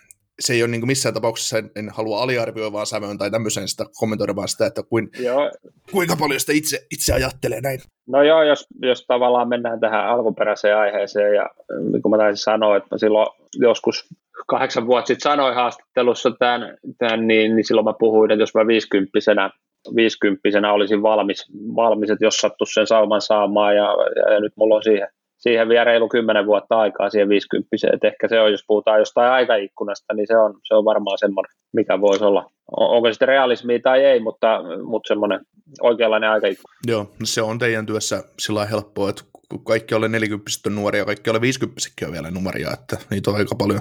[0.40, 3.84] se ei ole niin kuin missään tapauksessa, en, en halua aliarvioivaa sävöön tai tämmöiseen sitä
[3.94, 5.50] kommentoida vaan sitä, että kuin, joo.
[5.92, 7.80] kuinka paljon sitä itse, itse ajattelee näin.
[8.06, 11.50] No joo, jos, jos tavallaan mennään tähän alkuperäiseen aiheeseen, ja
[11.92, 14.08] niin kuin mä taisin sanoa, että mä silloin joskus
[14.46, 18.66] kahdeksan vuotta sitten sanoin haastattelussa tämän, tämän niin, niin silloin mä puhuin, että jos mä
[18.66, 19.50] viisikymppisenä,
[19.96, 21.46] viisikymppisenä olisin valmis,
[21.76, 23.84] valmis että jos sattuisi sen sauman saamaan, ja,
[24.16, 28.08] ja, ja nyt mulla on siihen siihen vielä reilu kymmenen vuotta aikaa siihen 50 että
[28.08, 32.00] ehkä se on, jos puhutaan jostain aikaikkunasta, niin se on, se on varmaan semmoinen, mikä
[32.00, 32.50] voisi olla.
[32.76, 35.40] Onko sitten realismia tai ei, mutta, mutta semmoinen
[35.80, 36.74] oikeanlainen aikaikkuna.
[36.86, 39.22] Joo, no se on teidän työssä sillä helppoa, että
[39.64, 43.54] kaikki ole 40 on nuoria, kaikki ole 50 on vielä nuoria, että niitä on aika
[43.54, 43.80] paljon,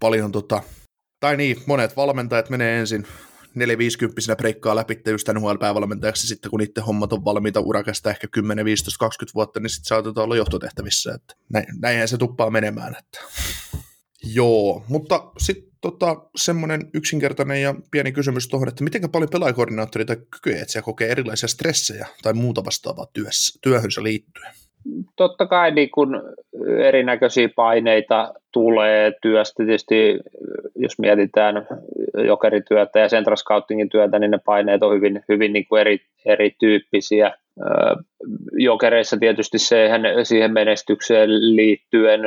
[0.00, 0.62] paljon tota,
[1.20, 3.06] tai niin, monet valmentajat menee ensin
[3.54, 8.98] 450 breikkaa läpi just NHL-päävalmentajaksi sitten, kun niiden hommat on valmiita urakasta ehkä 10, 15,
[8.98, 11.14] 20 vuotta, niin sitten saatetaan olla johtotehtävissä.
[11.14, 12.96] Että näin, näinhän se tuppaa menemään.
[12.98, 13.20] Että.
[14.24, 20.16] Joo, mutta sitten tota, semmoinen yksinkertainen ja pieni kysymys tuohon, että miten paljon pelaajakoordinaattori tai
[20.16, 24.52] kykyetsijä kokee erilaisia stressejä tai muuta vastaavaa työssä, työhönsä liittyen?
[25.16, 26.22] Totta kai niin kun
[26.78, 29.64] erinäköisiä paineita tulee työstä.
[29.64, 30.18] Tietysti
[30.76, 31.66] jos mietitään
[32.26, 37.32] jokerityötä ja Central Scoutingin työtä, niin ne paineet on hyvin, hyvin niin kuin eri, erityyppisiä.
[38.58, 42.20] Jokereissa tietysti siihen, siihen menestykseen liittyen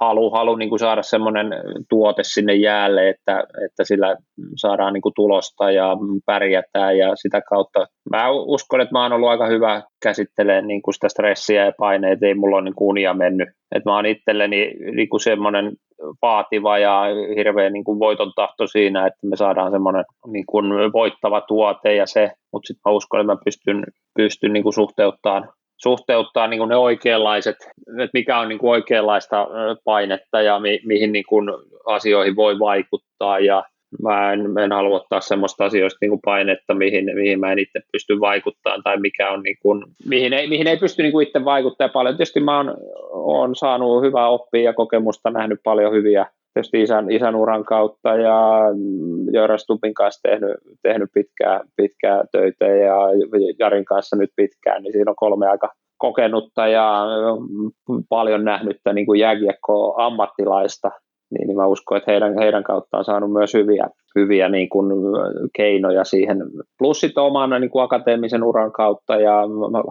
[0.00, 1.46] halu, halu niin kuin saada semmoinen
[1.88, 4.16] tuote sinne jäälle, että, että sillä
[4.56, 9.28] saadaan niin kuin tulosta ja pärjätään ja sitä kautta mä uskon, että mä oon ollut
[9.28, 13.48] aika hyvä käsittelemään niin kuin sitä stressiä ja paineita, ei mulla ole niin unia mennyt.
[13.74, 15.72] Että mä oon itselleni niin kuin semmoinen
[16.22, 17.02] vaativa ja
[17.36, 22.06] hirveän niin kuin voiton tahto siinä, että me saadaan semmoinen niin kuin voittava tuote ja
[22.06, 25.48] se, mutta sitten mä uskon, että mä pystyn, pystyn niin kuin suhteuttamaan
[25.82, 27.56] suhteuttaa niin kuin ne oikeanlaiset,
[27.98, 29.46] että mikä on niin kuin oikeanlaista
[29.84, 31.48] painetta ja mi, mihin niin kuin
[31.86, 33.64] asioihin voi vaikuttaa ja
[34.02, 37.80] mä en, en halua ottaa semmoista asioista niin kuin painetta, mihin, mihin mä en itse
[37.92, 41.44] pysty vaikuttamaan tai mikä on niin kuin, mihin, ei, mihin ei pysty niin kuin itse
[41.44, 42.16] vaikuttamaan paljon.
[42.16, 42.76] Tietysti mä oon,
[43.10, 48.60] oon saanut hyvää oppia ja kokemusta, nähnyt paljon hyviä tietysti isän, isän uran kautta ja
[49.32, 52.96] Jöran Stupin kanssa tehnyt, tehnyt pitkää, pitkää töitä ja
[53.58, 57.06] Jarin kanssa nyt pitkään, niin siinä on kolme aika kokenutta ja
[58.08, 60.90] paljon nähnyttä niin kuin jääkiekko ammattilaista,
[61.34, 64.86] niin, niin mä uskon, että heidän, heidän kautta on saanut myös hyviä, hyviä niin kuin
[65.56, 66.38] keinoja siihen.
[66.78, 69.34] Plus sitten oman niin kuin akateemisen uran kautta ja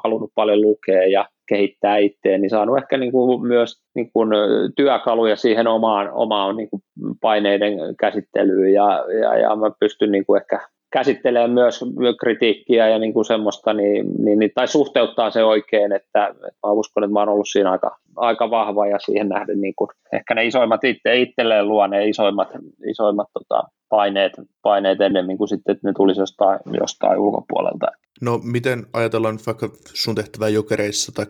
[0.03, 4.29] halunnut paljon lukea ja kehittää itseään, niin saanut ehkä niin kuin myös niin kuin
[4.75, 6.82] työkaluja siihen omaan, omaan niin kuin
[7.21, 10.60] paineiden käsittelyyn ja, ja, ja mä pystyn niin kuin ehkä
[10.93, 11.79] käsittelee myös
[12.19, 16.71] kritiikkiä ja niin kuin semmoista, niin, niin, niin, tai suhteuttaa se oikein, että, että mä
[16.71, 20.36] uskon, että mä oon ollut siinä aika, aika vahva ja siihen nähden niin kuin, ehkä
[20.36, 22.49] ne isoimmat itse, itselleen luo ne isoimmat,
[22.89, 27.88] isoimmat tota, paineet, paineet ennemmin kuin sitten, että ne tulisi jostain, jostain ulkopuolelta.
[28.21, 31.25] No miten ajatellaan vaikka sun tehtävää jokereissa, tai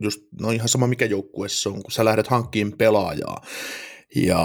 [0.00, 3.40] just, no ihan sama mikä joukkueessa on, kun sä lähdet hankkiin pelaajaa,
[4.16, 4.38] ja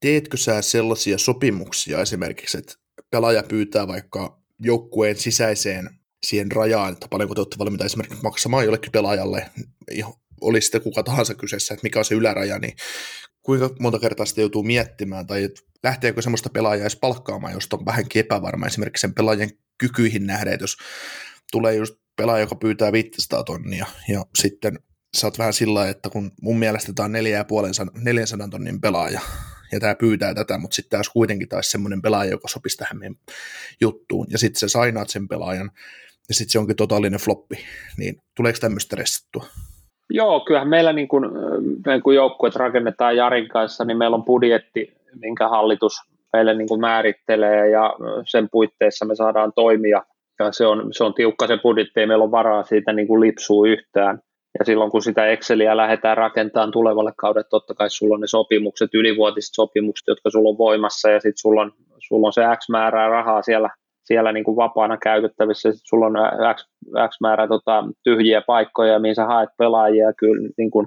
[0.00, 5.90] teetkö sä sellaisia sopimuksia esimerkiksi, että pelaaja pyytää vaikka joukkueen sisäiseen
[6.26, 9.50] siihen rajaan, että paljonko te olette valmiita esimerkiksi maksamaan jollekin pelaajalle,
[10.40, 12.76] oli sitten kuka tahansa kyseessä, että mikä on se yläraja, niin
[13.42, 15.48] kuinka monta kertaa sitä joutuu miettimään, tai
[15.82, 20.64] lähteekö semmoista pelaajaa edes palkkaamaan, josta on vähänkin epävarma esimerkiksi sen pelaajan kykyihin nähdä, että
[20.64, 20.76] jos
[21.52, 24.78] tulee just pelaaja, joka pyytää 500 tonnia, ja sitten
[25.16, 27.12] sä oot vähän sillä että kun mun mielestä tämä on
[27.94, 29.20] 400 tonnin pelaaja,
[29.72, 33.16] ja tämä pyytää tätä, mutta sitten taas kuitenkin taas semmoinen pelaaja, joka sopisi tähän meidän
[33.80, 35.70] juttuun, ja sitten sä sainaat sen pelaajan,
[36.28, 37.56] ja sitten se onkin totaalinen floppi,
[37.96, 39.44] niin tuleeko tämmöistä stressattua?
[40.10, 41.32] Joo, kyllähän meillä niin kun,
[41.86, 45.92] niin kun joukkueet rakennetaan Jarin kanssa, niin meillä on budjetti, minkä hallitus
[46.32, 47.94] meille niin kuin määrittelee ja
[48.26, 50.02] sen puitteissa me saadaan toimia.
[50.38, 53.20] Ja se on, se on tiukka se budjetti, ei meillä ole varaa siitä niin kuin
[53.20, 54.20] lipsuu yhtään.
[54.58, 58.94] Ja silloin kun sitä Exceliä lähdetään rakentamaan tulevalle kaudelle, totta kai sulla on ne sopimukset,
[58.94, 63.08] ylivuotiset sopimukset, jotka sulla on voimassa ja sitten sulla on, sulla on se X määrää
[63.08, 63.70] rahaa siellä,
[64.04, 66.14] siellä niin kuin vapaana käytettävissä, sitten sulla on
[66.54, 66.68] X,
[67.08, 70.12] X määrää tota, tyhjiä paikkoja, mihin sä haet pelaajia.
[70.12, 70.86] Kyllä niin kuin,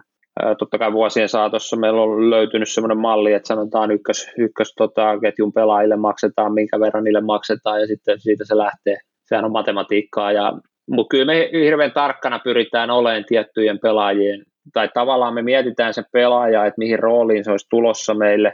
[0.60, 5.54] totta kai vuosien saatossa meillä on löytynyt sellainen malli, että sanotaan ykkös, ykkös tota, ketjun
[5.54, 8.98] pelaajille maksetaan, minkä verran niille maksetaan ja sitten siitä se lähtee.
[9.26, 10.54] Sehän on matematiikkaa ja
[10.92, 16.66] mutta kyllä me hirveän tarkkana pyritään olemaan tiettyjen pelaajien, tai tavallaan me mietitään se pelaaja,
[16.66, 18.54] että mihin rooliin se olisi tulossa meille,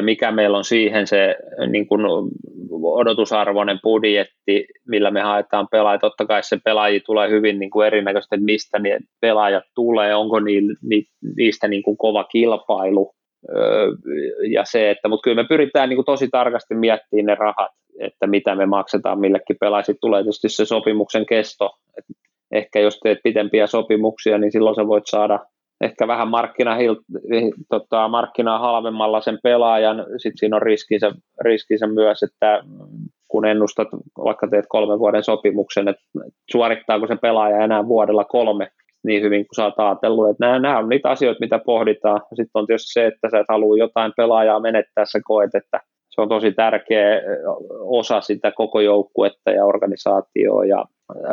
[0.00, 2.00] mikä meillä on siihen se niin kuin
[2.82, 5.98] odotusarvoinen budjetti, millä me haetaan pelaajia.
[5.98, 10.36] Totta kai se pelaaji tulee hyvin niin kuin erinäköisesti, että mistä ne pelaajat tulee, onko
[11.36, 13.12] niistä niin kuin kova kilpailu.
[14.52, 18.26] Ja se, että, mutta kyllä me pyritään niin kuin tosi tarkasti miettimään ne rahat, että
[18.26, 19.98] mitä me maksetaan millekin pelaajille.
[20.00, 21.70] tulee tietysti se sopimuksen kesto.
[21.98, 22.12] että
[22.52, 25.38] ehkä jos teet pitempiä sopimuksia, niin silloin sä voit saada
[25.80, 26.76] ehkä vähän markkina,
[27.68, 30.06] tota, markkinaa halvemmalla sen pelaajan.
[30.16, 31.12] Sitten siinä on riskinsä,
[31.44, 32.62] riskinsä myös, että
[33.28, 33.88] kun ennustat,
[34.24, 36.02] vaikka teet kolmen vuoden sopimuksen, että
[36.50, 38.70] suorittaako se pelaaja enää vuodella kolme
[39.06, 40.30] niin hyvin kuin sä oot ajatellut.
[40.30, 42.20] Että nämä, nämä on niitä asioita, mitä pohditaan.
[42.28, 46.20] Sitten on tietysti se, että sä et halua jotain pelaajaa menettää, sä koet, että se
[46.20, 47.20] on tosi tärkeä
[47.80, 50.84] osa sitä koko joukkuetta ja organisaatioa ja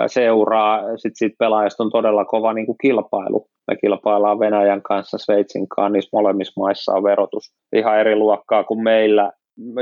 [0.08, 0.82] seuraa.
[0.82, 3.48] Sitten siitä pelaajasta on todella kova niin kuin kilpailu.
[3.68, 7.44] Me kilpaillaan Venäjän kanssa, Sveitsin kanssa, niissä molemmissa maissa on verotus
[7.76, 9.32] ihan eri luokkaa kuin meillä.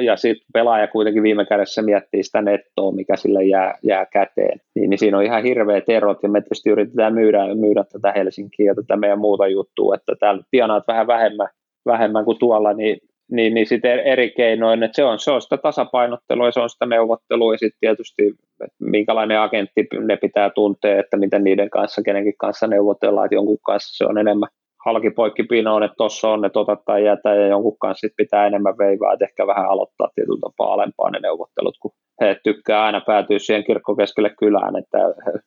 [0.03, 4.59] Ja sitten pelaaja kuitenkin viime kädessä miettii sitä nettoa, mikä sille jää, jää käteen.
[4.75, 8.65] Niin, niin siinä on ihan hirveät erot, ja me tietysti yritetään myydä, myydä tätä Helsinkiä
[8.65, 11.47] ja tätä meidän muuta juttua, että täällä tienaat vähän vähemmän,
[11.85, 12.97] vähemmän kuin tuolla, niin
[13.31, 16.69] niin, niin sitten eri keinoin, että se on, se on sitä tasapainottelua ja se on
[16.69, 18.27] sitä neuvottelua ja sitten tietysti,
[18.63, 23.57] että minkälainen agentti ne pitää tuntea, että miten niiden kanssa, kenenkin kanssa neuvotellaan, että jonkun
[23.65, 24.49] kanssa se on enemmän
[24.86, 28.78] halkipoikki pinoon, että tuossa on, että otat tai jätä ja jonkun kanssa sit pitää enemmän
[28.78, 33.39] veivaa, että ehkä vähän aloittaa tietyllä tapaa alempaa ne neuvottelut, kun he tykkää aina päätyä
[33.39, 34.98] siihen kirkkokeskelle kylään, että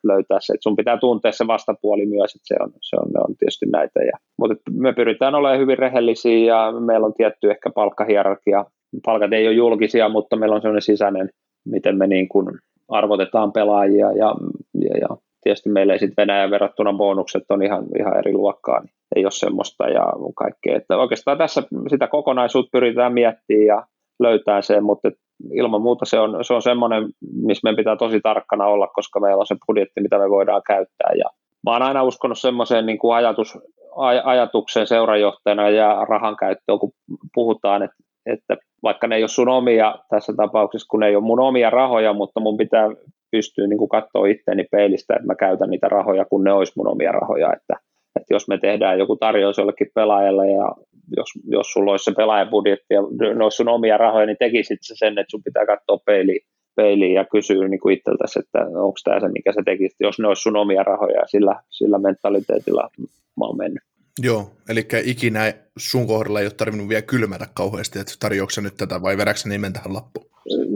[0.04, 3.20] löytää se, että sun pitää tuntea se vastapuoli myös, että se on, se on, ne
[3.28, 4.00] on tietysti näitä.
[4.00, 8.64] Ja, mutta me pyritään olemaan hyvin rehellisiä ja meillä on tietty ehkä palkkahierarkia.
[9.04, 11.30] Palkat ei ole julkisia, mutta meillä on sellainen sisäinen,
[11.66, 12.46] miten me niin kuin
[12.88, 14.34] arvotetaan pelaajia ja,
[14.80, 15.08] ja, ja
[15.42, 19.30] tietysti meillä ei sitten Venäjän verrattuna bonukset on ihan, ihan eri luokkaa, niin ei ole
[19.30, 20.76] semmoista ja kaikkea.
[20.76, 23.86] Että oikeastaan tässä sitä kokonaisuutta pyritään miettimään ja
[24.20, 25.10] löytää se, mutta
[25.52, 27.08] ilman muuta se on, se on semmoinen,
[27.42, 31.10] missä meidän pitää tosi tarkkana olla, koska meillä on se budjetti, mitä me voidaan käyttää.
[31.18, 31.24] Ja
[31.66, 33.58] mä oon aina uskonut semmoiseen niin kuin ajatus,
[33.96, 36.92] aj, ajatukseen seurajohtajana ja rahan käyttöön, kun
[37.34, 41.24] puhutaan, että, että vaikka ne ei ole sun omia tässä tapauksessa, kun ne ei ole
[41.24, 42.88] mun omia rahoja, mutta mun pitää
[43.30, 46.88] pystyä niin kuin katsoa itteeni peilistä, että mä käytän niitä rahoja, kun ne olisi mun
[46.88, 47.74] omia rahoja, että,
[48.16, 50.72] että jos me tehdään joku tarjous jollekin pelaajalle ja
[51.16, 53.00] jos, jos sulla olisi se pelaajabudjetti ja
[53.34, 56.40] ne olisi sun omia rahoja, niin tekisit se sen, että sun pitää katsoa peiliin,
[56.76, 60.28] peiliin ja kysyä niin kuin itseltäsi, että onko tämä se, mikä se tekisi, jos ne
[60.28, 62.90] olisi sun omia rahoja ja sillä, sillä mentaliteetilla
[63.36, 63.82] mä oon mennyt.
[64.22, 69.02] Joo, eli ikinä sun kohdalla ei ole tarvinnut vielä kylmätä kauheasti, että tarjouksia nyt tätä
[69.02, 70.26] vai vedäksä nimen tähän lappuun?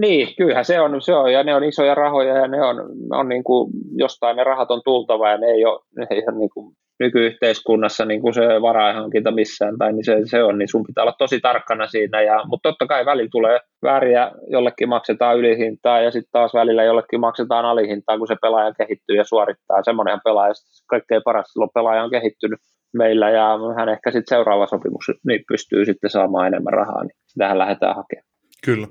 [0.00, 2.76] Niin, kyllähän se on, se on, ja ne on isoja rahoja ja ne on,
[3.10, 6.38] on niin kuin, jostain ne rahat on tultava ja ne ei ole, ne ei ole
[6.38, 10.84] niin kuin, nykyyhteiskunnassa niin kuin se varainhankinta missään tai niin se, se on, niin sun
[10.86, 12.22] pitää olla tosi tarkkana siinä.
[12.22, 17.20] Ja, mutta totta kai välillä tulee vääriä, jollekin maksetaan ylihintaa ja sitten taas välillä jollekin
[17.20, 19.82] maksetaan alihintaa, kun se pelaaja kehittyy ja suorittaa.
[19.82, 20.52] Semmoinen pelaaja,
[20.88, 22.58] kaikkein paras silloin pelaaja on kehittynyt
[22.96, 27.58] meillä ja hän ehkä sitten seuraava sopimus niin pystyy sitten saamaan enemmän rahaa, niin sitähän
[27.58, 28.26] lähdetään hakemaan.
[28.64, 28.86] Kyllä.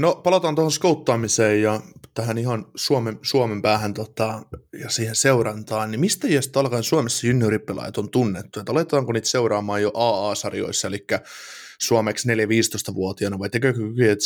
[0.00, 1.80] No palataan tuohon skouttaamiseen ja
[2.14, 4.42] tähän ihan Suomen, Suomen päähän tota,
[4.82, 8.60] ja siihen seurantaan, niin mistä iästä alkaen Suomessa junioripelaajat on tunnettu?
[8.60, 11.06] Että aletaanko niitä seuraamaan jo AA-sarjoissa, eli
[11.80, 14.16] suomeksi 4-15-vuotiaana, vai tekee kykyjen,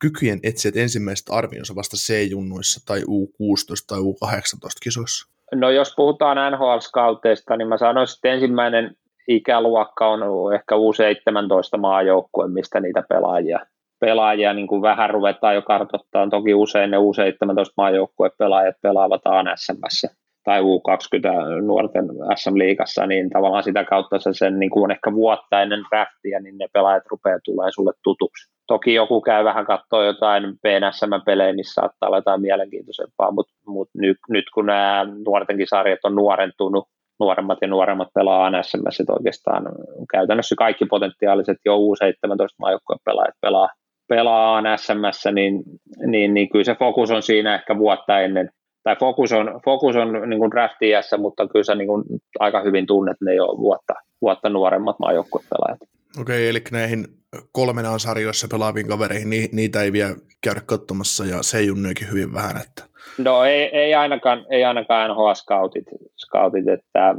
[0.00, 5.28] kykyjen etsijät ensimmäiset arvionsa vasta C-junnuissa tai U16 tai U18 kisoissa?
[5.54, 8.96] No jos puhutaan NHL-skauteista, niin mä sanoisin, että ensimmäinen
[9.28, 13.60] ikäluokka on ehkä U17 maajoukkue, mistä niitä pelaajia
[14.04, 16.30] pelaajia niin kuin vähän ruvetaan jo kartoittamaan.
[16.30, 20.08] Toki usein ne U17 maajoukkueen pelaajat pelaavat ANSMssä
[20.44, 25.84] tai U20 nuorten SM-liigassa, niin tavallaan sitä kautta se sen niin kuin ehkä vuotta ennen
[25.90, 28.54] draftia, niin ne pelaajat rupeaa tulee sulle tutuksi.
[28.66, 34.16] Toki joku käy vähän katsoa jotain PNSM-pelejä, missä saattaa olla jotain mielenkiintoisempaa, mutta mut nyt,
[34.28, 36.84] nyt kun nämä nuortenkin sarjat on nuorentunut,
[37.20, 39.64] nuoremmat ja nuoremmat pelaa NSMS, oikeastaan
[40.10, 43.68] käytännössä kaikki potentiaaliset jo U17 maajoukkueen pelaajat pelaa
[44.08, 45.62] pelaa SMS, niin,
[46.06, 48.50] niin, niin kyllä se fokus on siinä ehkä vuotta ennen,
[48.82, 52.04] tai fokus on, fokus on niin kuin draftiässä, mutta kyllä sä niin kuin
[52.38, 55.80] aika hyvin tunnet ne jo vuotta, vuotta nuoremmat maajoukkuepelaajat.
[56.20, 57.06] Okei, eli näihin
[57.52, 62.56] kolmen sarjoissa pelaaviin kavereihin, ni, niitä ei vielä käydä katsomassa, ja se junnuikin hyvin vähän,
[62.56, 62.93] että...
[63.18, 65.84] No ei, ei ainakaan, ei ainakaan NHL-scoutit,
[66.16, 67.14] scoutit, että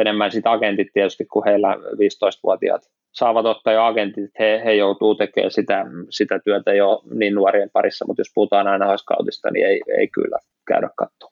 [0.00, 2.82] enemmän sitten agentit tietysti, kun heillä 15-vuotiaat
[3.14, 8.04] saavat ottaa jo agentit, he, he joutuu tekemään sitä, sitä työtä jo niin nuorien parissa,
[8.06, 11.30] mutta jos puhutaan aina haiskautista, niin ei, ei kyllä käydä katsoa.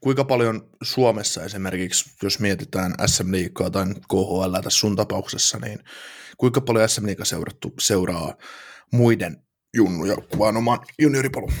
[0.00, 5.78] Kuinka paljon Suomessa esimerkiksi, jos mietitään SM Liikaa tai KHL tässä sun tapauksessa, niin
[6.38, 8.34] kuinka paljon SM Liiga seurattu seuraa
[8.92, 9.36] muiden
[9.76, 11.52] junnuja vaan oman junioripolun?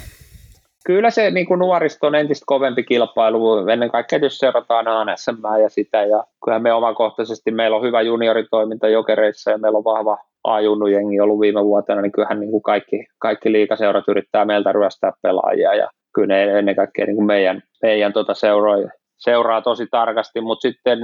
[0.84, 3.68] Kyllä se niin kuin nuoristo on entistä kovempi kilpailu.
[3.68, 6.04] Ennen kaikkea jos seurataan ANSM ja sitä.
[6.04, 11.40] Ja kyllä me omakohtaisesti, meillä on hyvä junioritoiminta jokereissa ja meillä on vahva A-junnujengi ollut
[11.40, 15.74] viime vuotena, niin kyllähän niin kuin kaikki, kaikki liikaseurat yrittää meiltä ryöstää pelaajia.
[15.74, 18.76] Ja kyllä ne ennen kaikkea niin kuin meidän, meidän tuota seuraa,
[19.18, 20.98] seuraa tosi tarkasti, mutta sitten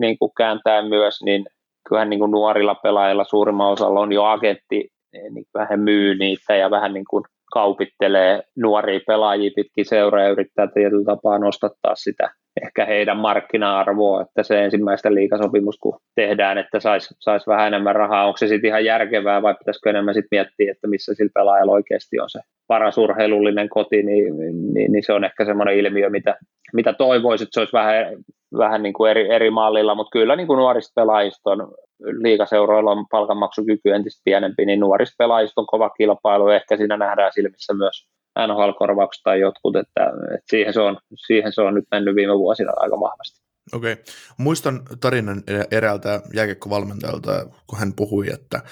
[0.00, 1.46] niin kuin kääntää myös, niin
[1.88, 6.70] kyllähän niin kuin nuorilla pelaajilla suurimman osalla on jo agentti, niin vähän myy niitä ja
[6.70, 12.30] vähän niin kuin kaupittelee nuoria pelaajia pitkin seuraa ja yrittää tietyllä tapaa nostattaa sitä
[12.62, 18.26] ehkä heidän markkina-arvoa, että se ensimmäistä liikasopimus kun tehdään, että saisi sais vähän enemmän rahaa,
[18.26, 22.20] onko se sitten ihan järkevää vai pitäisikö enemmän sitten miettiä, että missä sillä pelaajalla oikeasti
[22.20, 24.36] on se paras urheilullinen koti, niin,
[24.74, 26.36] niin, niin se on ehkä semmoinen ilmiö, mitä,
[26.72, 28.16] mitä toivoisit, että se olisi vähän,
[28.58, 31.74] vähän niin kuin eri, eri mallilla, mutta kyllä niin kuin nuorista pelaajista on
[32.22, 37.74] liikaseuroilla on palkanmaksukyky entistä pienempi, niin nuorista pelaajista on kova kilpailu, ehkä siinä nähdään silmissä
[37.74, 42.38] myös NHL-korvaukset tai jotkut, että, että siihen, se on, siihen se on nyt mennyt viime
[42.38, 43.44] vuosina aika vahvasti.
[43.72, 43.92] Okei.
[43.92, 44.04] Okay.
[44.38, 48.62] Muistan tarinan eräältä jääkiekkovalmentajalta, kun hän puhui, että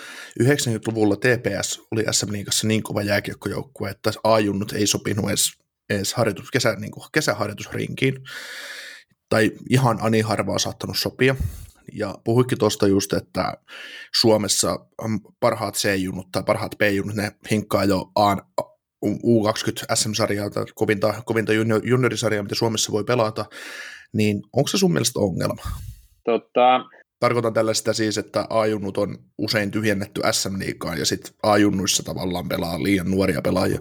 [0.42, 5.52] 90-luvulla TPS oli SM Liigassa niin kova jääkiekkojoukkue, että A-junnut ei sopinut edes,
[5.90, 8.14] edes harjoitus, kesä, niin kuin kesäharjoitusrinkiin,
[9.28, 11.36] tai ihan ani harvaa saattanut sopia
[11.92, 13.54] Ja puhuikin tuosta just, että
[14.20, 14.86] Suomessa
[15.40, 18.36] parhaat C-junut tai parhaat B-junut, ne hinkkaa jo A,
[19.06, 21.52] U20 SM-sarjaa tai kovinta, kovinta
[21.84, 23.44] juniorisarjaa, mitä Suomessa voi pelata,
[24.12, 25.62] niin onko se sun mielestä ongelma?
[26.24, 26.84] Tota...
[27.20, 32.82] Tarkoitan tällä sitä siis, että A-junnut on usein tyhjennetty SM-liikaan ja sitten A-junnuissa tavallaan pelaa
[32.82, 33.78] liian nuoria pelaajia.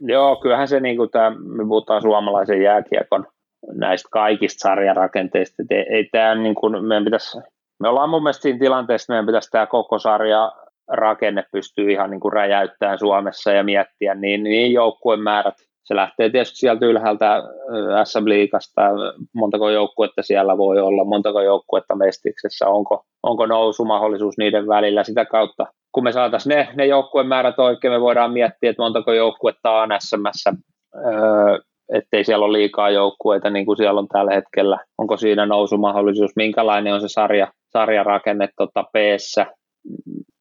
[0.00, 3.26] Joo, kyllähän se, niin kuin tämä, me puhutaan suomalaisen jääkiekon
[3.72, 7.38] näistä kaikista sarjarakenteista, ei, ei tämä niin kuin, meidän pitäisi,
[7.80, 10.52] me ollaan mun mielestä siinä tilanteessa, että meidän pitäisi tämä koko sarja
[10.88, 15.54] rakenne pystyy ihan niin kuin räjäyttämään Suomessa ja miettiä niin, niin joukkueen määrät.
[15.84, 17.42] Se lähtee tietysti sieltä ylhäältä
[18.04, 18.82] SM-liigasta,
[19.34, 25.04] montako joukkuetta siellä voi olla, montako joukkuetta Mestiksessä, onko, onko nousumahdollisuus niiden välillä.
[25.04, 29.12] Sitä kautta, kun me saataisiin ne, ne joukkueen määrät oikein, me voidaan miettiä, että montako
[29.12, 30.52] joukkuetta on SMssä,
[30.94, 31.58] öö,
[31.94, 34.78] ettei siellä ole liikaa joukkueita niin kuin siellä on tällä hetkellä.
[34.98, 38.96] Onko siinä nousumahdollisuus, minkälainen on se sarja, sarjarakenne tota p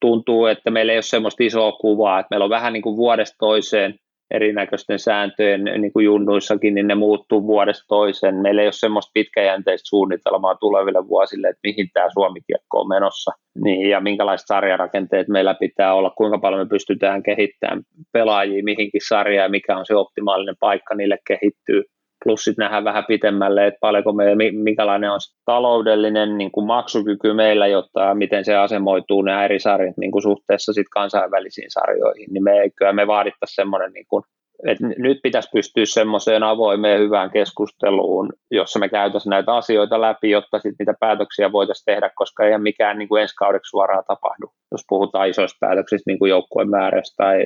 [0.01, 3.35] tuntuu, että meillä ei ole semmoista isoa kuvaa, että meillä on vähän niin kuin vuodesta
[3.39, 3.95] toiseen
[4.31, 8.35] erinäköisten sääntöjen niin kuin junnuissakin, niin ne muuttuu vuodesta toiseen.
[8.35, 13.31] Meillä ei ole semmoista pitkäjänteistä suunnitelmaa tuleville vuosille, että mihin tämä Suomi-kiekko on menossa
[13.63, 19.45] niin, ja minkälaiset sarjarakenteet meillä pitää olla, kuinka paljon me pystytään kehittämään pelaajia mihinkin sarjaan
[19.45, 21.83] ja mikä on se optimaalinen paikka niille kehittyy
[22.25, 27.67] plus sitten nähdään vähän pitemmälle, että paljonko me, minkälainen on taloudellinen niin kuin maksukyky meillä,
[27.67, 32.69] jotta miten se asemoituu nämä eri sarjat niin kuin suhteessa sit kansainvälisiin sarjoihin, niin me,
[32.75, 34.23] kyllä me vaadittaisiin semmoinen niin kuin
[34.67, 40.59] et nyt pitäisi pystyä semmoiseen avoimeen hyvään keskusteluun, jossa me käytäisiin näitä asioita läpi, jotta
[40.59, 44.51] sitten niitä päätöksiä voitaisiin tehdä, koska ei mikään niin kuin ensi kaudeksi suoraan tapahdu.
[44.71, 47.39] Jos puhutaan isoista päätöksistä, niin kuin joukkueen määrästä tai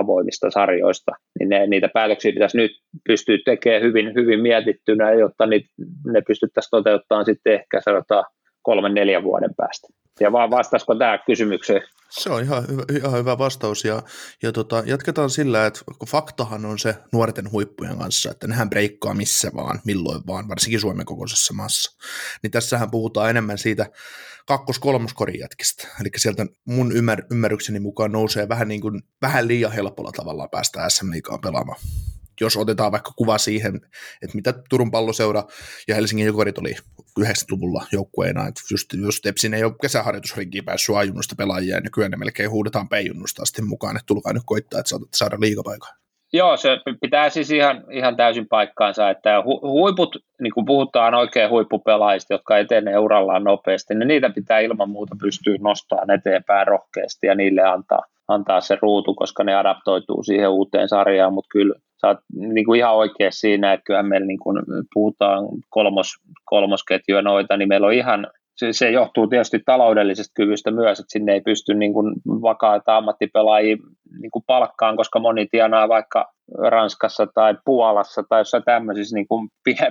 [0.00, 2.72] avoimista sarjoista, niin ne, niitä päätöksiä pitäisi nyt
[3.08, 5.68] pystyä tekemään hyvin, hyvin mietittynä, jotta niitä,
[6.12, 8.24] ne pystyttäisiin toteuttamaan sitten ehkä sanotaan
[8.62, 9.88] kolmen, neljän vuoden päästä.
[10.20, 11.82] Ja vaan vastaisiko tämä kysymykseen?
[12.18, 14.02] Se on ihan hyvä, ihan hyvä vastaus ja,
[14.42, 19.50] ja tota, jatketaan sillä, että faktahan on se nuorten huippujen kanssa, että nehän breikkaa missä
[19.54, 21.96] vaan, milloin vaan, varsinkin Suomen kokoisessa maassa.
[22.42, 23.86] Niin tässähän puhutaan enemmän siitä
[24.46, 25.88] kakkos-kolmoskorin jätkistä.
[26.00, 30.88] Eli sieltä mun ymmär, ymmärrykseni mukaan nousee vähän, niin kuin, vähän liian helpolla tavalla päästä
[30.88, 31.80] SM Liigaan pelaamaan
[32.40, 33.80] jos otetaan vaikka kuva siihen,
[34.22, 35.44] että mitä Turun palloseura
[35.88, 36.76] ja Helsingin Jokerit oli
[37.20, 42.16] 90-luvulla joukkueena, että just, just Tepsin ei ole kesäharjoitusrinkiin päässyt ajunnusta pelaajia, ja nykyään ne
[42.16, 45.94] melkein huudetaan peijunnusta asti mukaan, että tulkaa nyt koittaa, että saatatte saada liikapaikan.
[46.32, 46.68] Joo, se
[47.00, 52.58] pitää siis ihan, ihan täysin paikkaansa, että hu, huiput, niin kuin puhutaan oikein huippupelaajista, jotka
[52.58, 58.02] etenee urallaan nopeasti, niin niitä pitää ilman muuta pystyä nostamaan eteenpäin rohkeasti ja niille antaa,
[58.28, 62.78] antaa se ruutu, koska ne adaptoituu siihen uuteen sarjaan, mutta kyllä sä oot niin kuin
[62.78, 64.62] ihan oikein siinä, että kyllä meillä niin kuin
[64.94, 66.08] puhutaan kolmos,
[66.44, 71.32] kolmosketjuja noita, niin meillä on ihan, se, se johtuu tietysti taloudellisesta kyvystä myös, että sinne
[71.32, 73.76] ei pysty niin kuin vakaita ammattipelaajia
[74.20, 79.48] niin kuin palkkaan, koska moni tienaa vaikka Ranskassa tai Puolassa tai jossain tämmöisissä niin kuin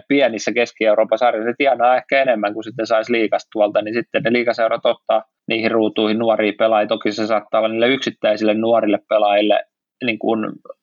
[0.08, 4.34] pienissä Keski-Euroopan sarjoissa, ne tienaa ehkä enemmän kuin sitten saisi liikasta tuolta, niin sitten ne
[4.34, 6.88] liikaseurat ottaa niihin ruutuihin nuoria pelaajia.
[6.88, 9.64] Toki se saattaa olla niille yksittäisille nuorille pelaajille
[10.06, 10.40] niin kuin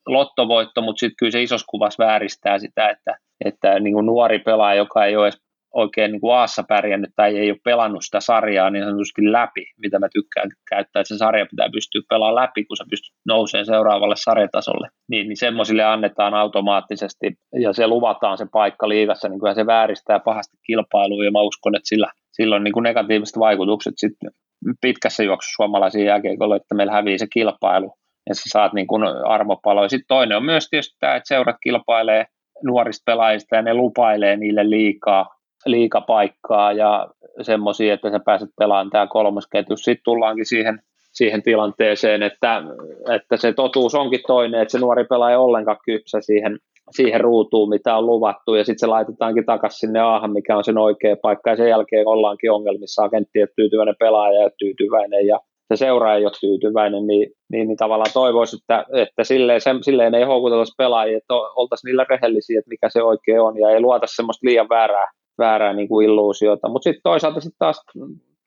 [0.07, 4.77] lottovoitto, mutta sitten kyllä se isossa kuvassa vääristää sitä, että, että niin kuin nuori pelaaja,
[4.77, 8.69] joka ei ole edes oikein niin kuin Aassa pärjännyt tai ei ole pelannut sitä sarjaa
[8.69, 12.77] niin sanotusti läpi, mitä mä tykkään käyttää, että se sarja pitää pystyä pelaamaan läpi, kun
[12.77, 18.89] sä pystyt nousemaan seuraavalle sarjatasolle, niin, niin semmoisille annetaan automaattisesti ja se luvataan se paikka
[18.89, 22.73] liigassa, niin kyllä se vääristää pahasti kilpailua ja mä uskon, että sillä, sillä on niin
[22.73, 24.31] kuin negatiiviset vaikutukset sitten
[24.81, 27.93] pitkässä juoksussa suomalaisiin jälkeen, että meillä hävii se kilpailu
[28.29, 29.89] ja sä saat niin kuin arvopaloja.
[29.89, 32.25] Sitten toinen on myös tietysti tämä, että seurat kilpailee
[32.63, 35.25] nuorista pelaajista ja ne lupailee niille liikaa,
[35.65, 37.07] liikapaikkaa ja
[37.41, 39.77] semmoisia, että sä pääset pelaamaan tämä kolmas ketju.
[39.77, 40.79] Sitten tullaankin siihen,
[41.13, 42.61] siihen tilanteeseen, että,
[43.15, 46.59] että se totuus onkin toinen, että se nuori pelaaja ollenkaan kypsä siihen,
[46.91, 50.77] siihen ruutuun, mitä on luvattu, ja sitten se laitetaankin takaisin sinne aahan, mikä on sen
[50.77, 55.39] oikea paikka, ja sen jälkeen ollaankin ongelmissa, agentti ei tyytyväinen pelaaja ja tyytyväinen, ja
[55.77, 60.15] se seuraaja ei ole tyytyväinen, niin, niin, niin tavallaan toivoisi, että, että silleen, se, silleen
[60.15, 64.07] ei houkutella pelaajia, että oltaisiin niillä rehellisiä, että mikä se oikein on, ja ei luota
[64.09, 65.07] semmoista liian väärää,
[65.37, 66.69] väärää niin kuin illuusiota.
[66.69, 67.81] Mutta sitten toisaalta sitten taas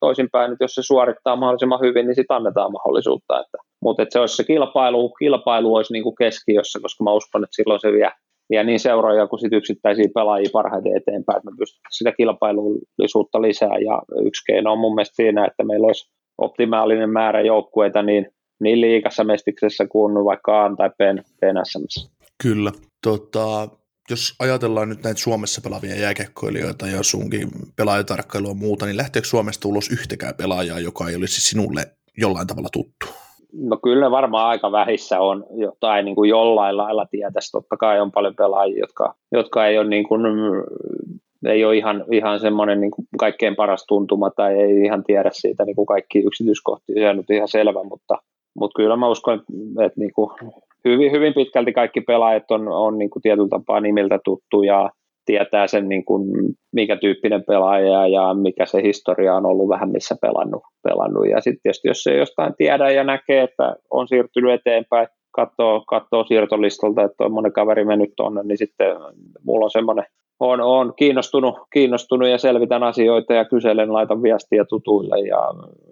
[0.01, 3.41] toisinpäin, että jos se suorittaa mahdollisimman hyvin, niin sitten annetaan mahdollisuutta.
[3.41, 7.45] Että, mutta että se olisi se kilpailu, kilpailu olisi niin kuin keskiössä, koska mä uskon,
[7.45, 8.11] että silloin se vie,
[8.51, 13.79] vie niin seuroja kuin sit yksittäisiä pelaajia parhaiten eteenpäin, että me pystytään sitä kilpailullisuutta lisää.
[13.79, 18.27] Ja yksi keino on mun mielestä siinä, että meillä olisi optimaalinen määrä joukkueita niin,
[18.61, 21.01] niin liikassa mestiksessä kuin vaikka A tai B.
[22.43, 22.73] Kyllä.
[23.03, 23.69] Tota,
[24.11, 29.69] jos ajatellaan nyt näitä Suomessa pelaavia jääkekkoilijoita ja sunkin pelaajatarkkailua ja muuta, niin lähteekö Suomesta
[29.69, 31.83] ulos yhtäkään pelaajaa, joka ei olisi sinulle
[32.17, 33.07] jollain tavalla tuttu?
[33.53, 37.53] No kyllä varmaan aika vähissä on jotain niin kuin jollain lailla tietäisi.
[37.53, 40.23] Totta kai on paljon pelaajia, jotka, jotka ei ole, niin kuin,
[41.47, 45.77] ei ole ihan, ihan semmoinen niin kaikkein paras tuntuma tai ei ihan tiedä siitä niin
[45.77, 46.95] kuin kaikki yksityiskohtia.
[46.95, 48.15] Se on nyt ihan selvä, mutta,
[48.61, 49.43] mutta kyllä mä uskon,
[49.87, 50.31] että niin kuin
[50.85, 54.91] hyvin, hyvin pitkälti kaikki pelaajat on, on niin kuin tietyllä tapaa nimiltä tuttu ja
[55.27, 56.23] tietää sen, niin kuin,
[56.73, 60.63] mikä tyyppinen pelaaja ja mikä se historia on ollut vähän missä pelannut.
[60.83, 61.29] pelannut.
[61.29, 66.25] Ja sitten tietysti jos se jostain tiedä ja näkee, että on siirtynyt eteenpäin, katsoo, katsoo
[66.25, 68.97] siirtolistolta, että on monen kaveri mennyt tuonne, niin sitten
[69.45, 70.05] mulla on semmoinen,
[70.41, 75.39] on, on kiinnostunut, kiinnostunut ja selvitän asioita ja kyselen, laitan viestiä tutuille ja,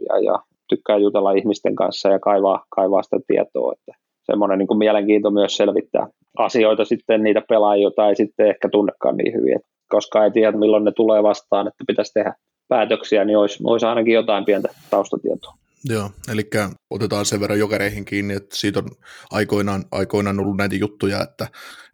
[0.08, 0.38] ja, ja
[0.68, 3.92] tykkää jutella ihmisten kanssa ja kaivaa, kaivaa sitä tietoa, että
[4.22, 6.06] semmoinen niin kuin mielenkiinto myös selvittää
[6.38, 10.58] asioita sitten niitä pelaajia, joita ei sitten ehkä tunnekaan niin hyvin, että koska ei tiedä
[10.58, 12.34] milloin ne tulee vastaan, että pitäisi tehdä
[12.68, 15.54] päätöksiä, niin olisi, olisi ainakin jotain pientä taustatietoa.
[15.88, 16.42] Joo, eli
[16.90, 18.88] otetaan sen verran jokereihin kiinni, että siitä on
[19.30, 21.46] aikoinaan, aikoinaan ollut näitä juttuja, että,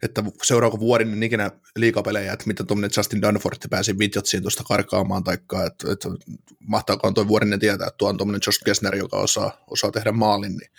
[0.03, 5.23] että seuraako vuoden niin ikinä liikapelejä, että mitä tuommoinen Justin Dunford pääsi Widgetsiin tuosta karkaamaan,
[5.23, 6.09] tai että, että
[6.67, 10.51] mahtaakohan tuo vuorinen tietää, että tuo on tuommoinen Josh Kessner, joka osaa, osaa tehdä maalin,
[10.57, 10.71] niin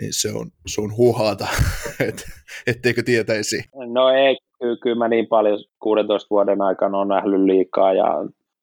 [0.00, 1.46] niin se on, se on huhaata,
[2.08, 2.24] et,
[2.66, 3.64] etteikö tietäisi.
[3.92, 4.36] No ei,
[4.82, 8.06] kyllä mä niin paljon 16 vuoden aikana on nähnyt liikaa ja,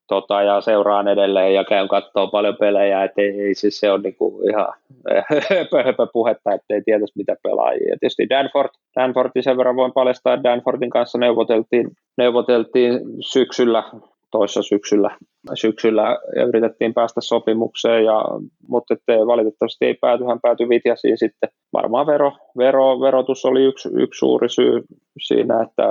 [0.10, 4.01] tota, ja seuraan edelleen ja käyn katsoa paljon pelejä, että ei, ei siis se on
[4.01, 4.74] niinku ihan
[5.49, 7.97] höpö, höpö puhetta, ettei tietäisi mitä pelaajia.
[7.99, 13.84] Tietysti Danford, Danfordin sen verran voin paljastaa, Danfordin kanssa neuvoteltiin, neuvoteltiin syksyllä
[14.32, 15.18] toissa syksyllä,
[15.53, 18.24] syksyllä ja yritettiin päästä sopimukseen, ja,
[18.68, 21.49] mutta ettei, valitettavasti ei pääty, hän päätyi Vitjasiin sitten.
[21.74, 24.84] Varmaan vero, vero, verotus oli yksi, yksi suuri syy
[25.22, 25.84] siinä, että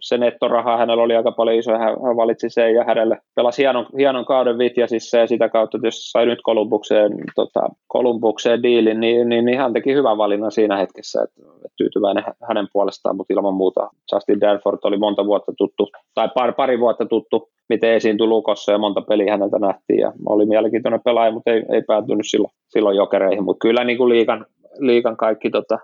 [0.00, 3.86] se nettoraha hänellä oli aika paljon iso, hän, hän valitsi sen ja hänelle pelasi hienon,
[3.98, 9.44] hienon kauden Vitjasissa ja sitä kautta jos sai nyt Kolumbukseen, tota, Kolumbukseen diilin, niin, niin,
[9.44, 13.90] niin, hän teki hyvän valinnan siinä hetkessä, että, että tyytyväinen hänen puolestaan, mutta ilman muuta
[14.12, 18.78] Justin Danford oli monta vuotta tuttu, tai pari, pari vuotta tuttu, miten esiintyi Lukossa ja
[18.78, 23.44] monta peliä häneltä nähtiin ja oli mielenkiintoinen pelaaja, mutta ei, ei päätynyt silloin, silloin jokereihin,
[23.44, 24.46] mutta kyllä niin kuin liikan,
[24.78, 25.78] liikan kaikki tota,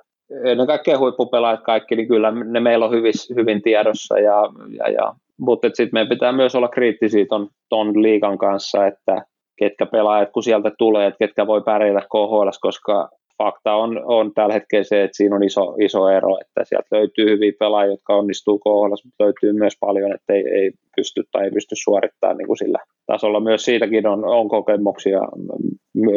[0.44, 4.42] ennen kaikkea huippupelaajat kaikki, niin kyllä ne meillä on hyvin, hyvin tiedossa, ja,
[4.78, 9.22] ja, ja, mutta sitten meidän pitää myös olla kriittisiä ton, ton liikan kanssa, että
[9.56, 13.08] ketkä pelaajat, kun sieltä tulee, että ketkä voi pärjätä KHL, koska
[13.38, 17.30] fakta on, on tällä hetkellä se, että siinä on iso, iso ero, että sieltä löytyy
[17.30, 21.50] hyviä pelaajia, jotka onnistuu KHL, mutta löytyy myös paljon, että ei, ei pysty tai ei
[21.50, 23.40] pysty suorittamaan niin kuin sillä tasolla.
[23.40, 25.20] Myös siitäkin on, on kokemuksia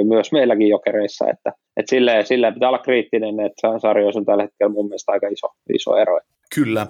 [0.07, 4.73] myös meilläkin jokereissa, että, että silleen, silleen pitää olla kriittinen, että sarjoissa on tällä hetkellä
[4.73, 6.19] mun mielestä aika iso, iso ero.
[6.55, 6.87] Kyllä.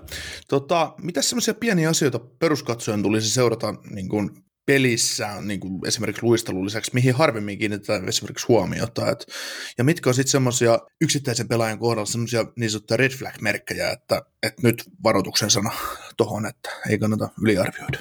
[0.49, 4.29] Tota, mitä semmoisia pieniä asioita peruskatsojan tulisi seurata niin kuin
[4.65, 9.25] pelissä, niin kuin esimerkiksi luistelun lisäksi, mihin harvemmin kiinnitetään esimerkiksi huomiota, et,
[9.77, 14.61] ja mitkä on sitten semmoisia yksittäisen pelaajan kohdalla semmoisia niin sanottuja red flag-merkkejä, että, että
[14.63, 15.69] nyt varoituksen sana
[16.17, 17.99] tuohon, että ei kannata yliarvioida.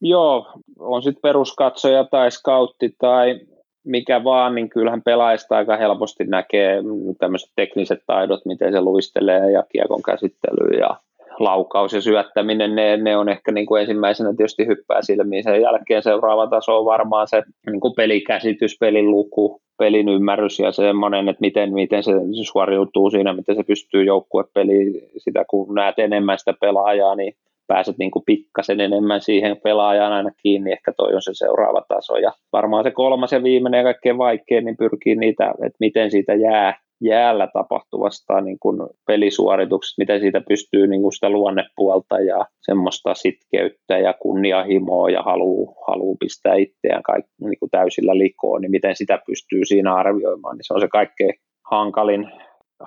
[0.00, 0.46] Joo,
[0.78, 3.40] on sitten peruskatsoja tai scoutti tai
[3.84, 6.82] mikä vaan, niin kyllähän pelaajista aika helposti näkee
[7.18, 10.96] tämmöiset tekniset taidot, miten se luistelee ja kiekon käsittely ja
[11.38, 15.44] laukaus ja syöttäminen, ne, ne on ehkä niin kuin ensimmäisenä tietysti hyppää silmiin.
[15.44, 20.72] Sen jälkeen seuraava taso on varmaan se niin kuin pelikäsitys, pelin luku, pelin ymmärrys ja
[20.72, 22.12] semmoinen, että miten, miten se
[22.42, 27.34] suoriutuu siinä, miten se pystyy joukkuepeliin, sitä kun näet enemmän sitä pelaajaa, niin
[27.72, 32.16] pääset niin kuin pikkasen enemmän siihen pelaajaan aina kiinni, ehkä toi on se seuraava taso.
[32.16, 36.34] Ja varmaan se kolmas ja viimeinen ja kaikkein vaikein, niin pyrkii niitä, että miten siitä
[36.34, 43.14] jää jäällä tapahtuvasta niin kuin pelisuorituksesta, miten siitä pystyy niin kuin sitä luonnepuolta ja semmoista
[43.14, 48.96] sitkeyttä ja kunnianhimoa ja haluu, haluu pistää itseään kaikki, niin kuin täysillä likoon, niin miten
[48.96, 51.34] sitä pystyy siinä arvioimaan, niin se on se kaikkein
[51.70, 52.28] hankalin,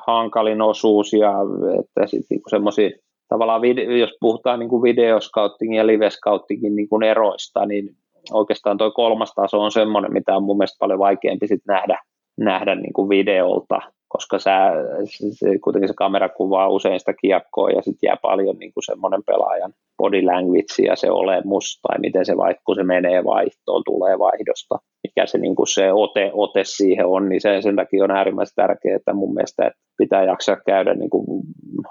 [0.06, 1.34] hankalin osuus ja
[1.80, 2.90] että sitten niin semmoisia
[3.30, 7.90] tavallaan, video, jos puhutaan niin kuin videoskauttingin ja livescoutingin niin kuin eroista, niin
[8.32, 12.00] oikeastaan tuo kolmas taso on semmoinen, mitä on mun mielestä paljon vaikeampi sit nähdä,
[12.38, 14.72] nähdä niin kuin videolta, koska sä,
[15.32, 19.24] se, kuitenkin se kamera kuvaa usein sitä kiekkoa ja sitten jää paljon niin kuin semmoinen
[19.26, 24.76] pelaajan body language ja se olemus tai miten se vaikka se menee vaihtoon, tulee vaihdosta,
[25.04, 28.56] mikä se, niin kuin se ote, ote siihen on, niin se, sen takia on äärimmäisen
[28.56, 31.26] tärkeää, että mun mielestä että pitää jaksaa käydä niin kuin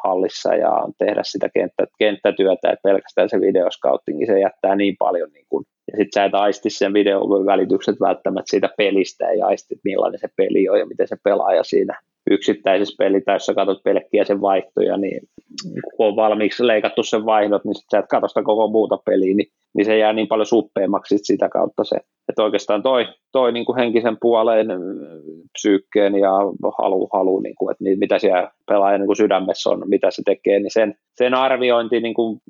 [0.05, 5.46] hallissa ja tehdä sitä kenttä, kenttätyötä, että pelkästään se videoskauttingi, se jättää niin paljon niin
[5.48, 10.20] kuin ja sitten sä et aisti sen videon välitykset välttämättä siitä pelistä, ja aistit millainen
[10.20, 12.00] se peli on ja miten se pelaaja siinä,
[12.30, 15.20] yksittäisessä pelissä, jos sä katsot pelkkiä sen vaihtoja, niin
[15.96, 19.34] kun on valmiiksi leikattu sen vaihdot, niin sit sä et katso sitä koko muuta peliä,
[19.34, 21.96] niin, niin se jää niin paljon suppeammaksi sitä kautta se.
[22.29, 24.66] Että oikeastaan toi, toi niin kuin henkisen puoleen
[25.53, 26.31] psyykkeen ja
[26.79, 30.72] halu, halu niin kuin, että mitä siellä pelaajan niin sydämessä on, mitä se tekee, niin
[30.72, 32.41] sen, sen arviointi niin kuin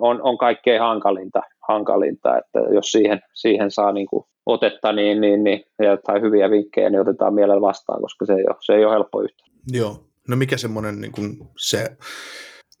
[0.00, 5.44] on, on kaikkein hankalinta, hankalinta, että jos siihen, siihen saa niin kuin otetta niin, niin,
[5.44, 5.64] niin,
[6.06, 9.22] tai hyviä vinkkejä, niin otetaan mielellä vastaan, koska se ei ole, se ei ole helppo
[9.22, 9.44] yhtä.
[9.72, 9.96] Joo,
[10.28, 11.96] no mikä semmoinen niin kuin se,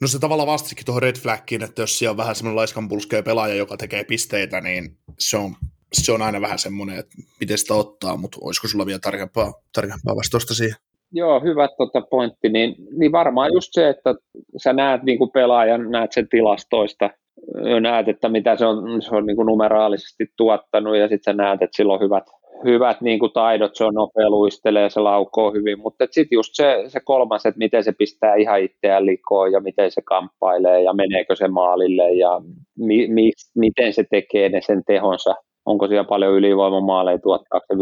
[0.00, 3.54] no se tavallaan vastasikin tuohon red flaggiin, että jos siellä on vähän semmoinen laiskanpulskea pelaaja,
[3.54, 5.54] joka tekee pisteitä, niin se on,
[6.02, 10.16] se on aina vähän semmoinen, että miten sitä ottaa, mutta olisiko sulla vielä tarkempaa, tarkempaa
[10.16, 10.76] vastausta siihen?
[11.12, 12.48] Joo, hyvä tota pointti.
[12.48, 14.14] Niin, niin varmaan just se, että
[14.56, 17.10] sä näet niin kuin pelaajan, näet sen tilastoista,
[17.80, 21.62] näet, että mitä se on, se on niin kuin numeraalisesti tuottanut ja sitten sä näet,
[21.62, 22.24] että sillä on hyvät,
[22.64, 26.84] hyvät niin kuin taidot, se on nopea luistelee, se laukoo hyvin, mutta sitten just se,
[26.88, 31.36] se kolmas, että miten se pistää ihan itseään likoon ja miten se kamppailee ja meneekö
[31.36, 32.40] se maalille ja
[32.78, 35.34] mi, mi, miten se tekee ne sen tehonsa
[35.66, 37.78] onko siellä paljon ylivoimamaaleja, tuottaako se 5-5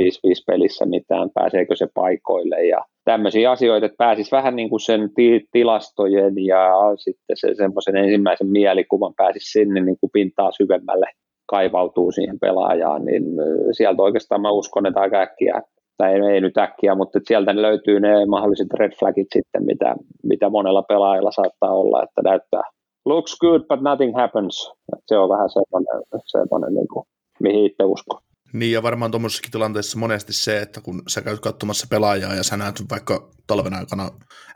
[0.46, 5.48] pelissä mitään, pääseekö se paikoille ja tämmöisiä asioita, että pääsisi vähän niin kuin sen ti-
[5.52, 11.06] tilastojen ja sitten se semmoisen ensimmäisen mielikuvan pääsisi sinne niin kuin pintaa syvemmälle
[11.46, 13.24] kaivautuu siihen pelaajaan, niin
[13.72, 15.62] sieltä oikeastaan mä uskon, että aika äkkiä,
[15.96, 20.50] tai ei, ei nyt äkkiä, mutta sieltä löytyy ne mahdolliset red flagit sitten, mitä, mitä
[20.50, 22.62] monella pelaajalla saattaa olla, että näyttää
[23.04, 24.72] looks good, but nothing happens.
[25.06, 27.06] Se on vähän semmoinen, semmoinen niin kuin
[27.40, 28.20] mihin itse uskon.
[28.52, 32.56] Niin ja varmaan tuommoisessakin tilanteessa monesti se, että kun sä käyt katsomassa pelaajaa ja sä
[32.56, 34.10] näet vaikka talven aikana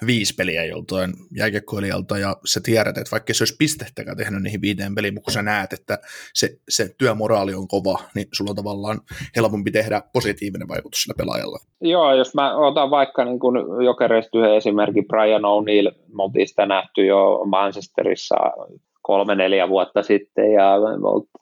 [0.06, 4.94] viisi peliä joltain jääkiekkoilijalta ja sä tiedät, että vaikka se olisi pistettäkään tehnyt niihin viiteen
[4.94, 5.98] peliin, mutta kun sä näet, että
[6.34, 9.00] se, se työmoraali on kova, niin sulla on tavallaan
[9.36, 11.58] helpompi tehdä positiivinen vaikutus sillä pelaajalla.
[11.80, 16.66] Joo, jos mä otan vaikka niin kun jokereista yhden esimerkin, Brian O'Neill, me oltiin sitä
[16.66, 18.36] nähty jo Manchesterissa
[19.06, 20.78] kolme-neljä vuotta sitten ja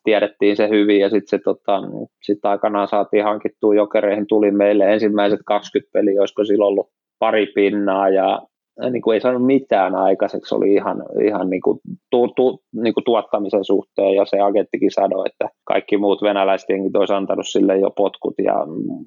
[0.05, 1.83] tiedettiin se hyvin ja sitten tota,
[2.23, 6.89] sit aikanaan saatiin hankittua jokereihin, tuli meille ensimmäiset 20 peliä, olisiko silloin ollut
[7.19, 8.43] pari pinnaa ja
[8.91, 11.79] niin kuin ei saanut mitään aikaiseksi, oli ihan, ihan niin kuin,
[12.11, 16.97] tu, tu, niin kuin tuottamisen suhteen ja se agenttikin sanoi, että kaikki muut venäläiset jengit
[16.97, 18.55] olisi antanut sille jo potkut, ja,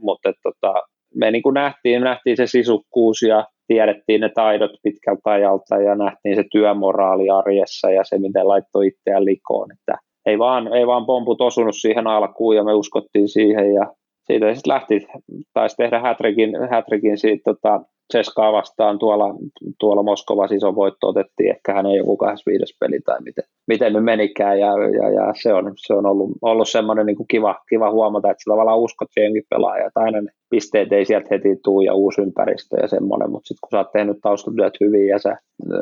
[0.01, 0.73] mutta tota,
[1.15, 6.35] me niin kuin nähtiin, nähtiin se sisukkuus ja tiedettiin ne taidot pitkältä ajalta ja nähtiin
[6.35, 9.71] se työmoraali arjessa ja se, miten laittoi itseään likoon.
[9.71, 13.93] Että ei vaan, ei vaan pomput osunut siihen alkuun ja me uskottiin siihen ja
[14.23, 15.07] siitä sitten lähti,
[15.53, 17.81] taisi tehdä hätrikin, hätrikin siitä tota,
[18.13, 19.35] Ceskaa vastaan tuolla,
[19.79, 24.59] tuolla Moskovassa iso voitto otettiin, ehkä hänen joku 25 peli tai miten, miten nyt menikään
[24.59, 28.43] ja, ja, ja se on, se on ollut, ollut semmoinen niin kiva, kiva huomata, että
[28.43, 32.21] sä tavallaan uskot siihen pelaaja, että aina ne pisteet ei sieltä heti tuu ja uusi
[32.21, 35.37] ympäristö ja semmoinen, mutta sitten kun sä oot tehnyt taustatyöt hyvin ja sä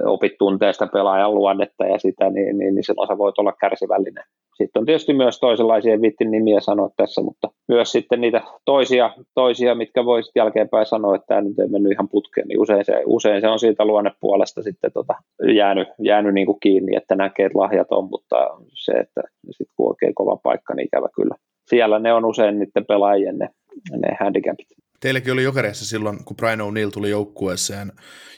[0.06, 4.24] opit tuntee sitä pelaajan luonnetta ja sitä, niin, niin, niin silloin sä voit olla kärsivällinen
[4.58, 9.76] sitten on tietysti myös toisenlaisia vittin nimiä sanoa tässä, mutta myös sitten niitä toisia, toisia
[9.76, 13.42] mitkä voisit jälkeenpäin sanoa, että tämä nyt ei mennyt ihan putkeen, niin usein se, usein
[13.42, 15.14] se on siitä luonnepuolesta sitten tota,
[15.56, 18.36] jäänyt, jäänyt niin kuin kiinni, että näkee, että lahjat on, mutta
[18.74, 21.36] se, että sitten kun oikein kova paikka, niin ikävä kyllä.
[21.68, 23.50] Siellä ne on usein niiden pelaajien ne,
[23.92, 24.68] ne handicapit.
[25.00, 27.92] Teilläkin oli jokereissa silloin, kun Brian O'Neill tuli joukkueeseen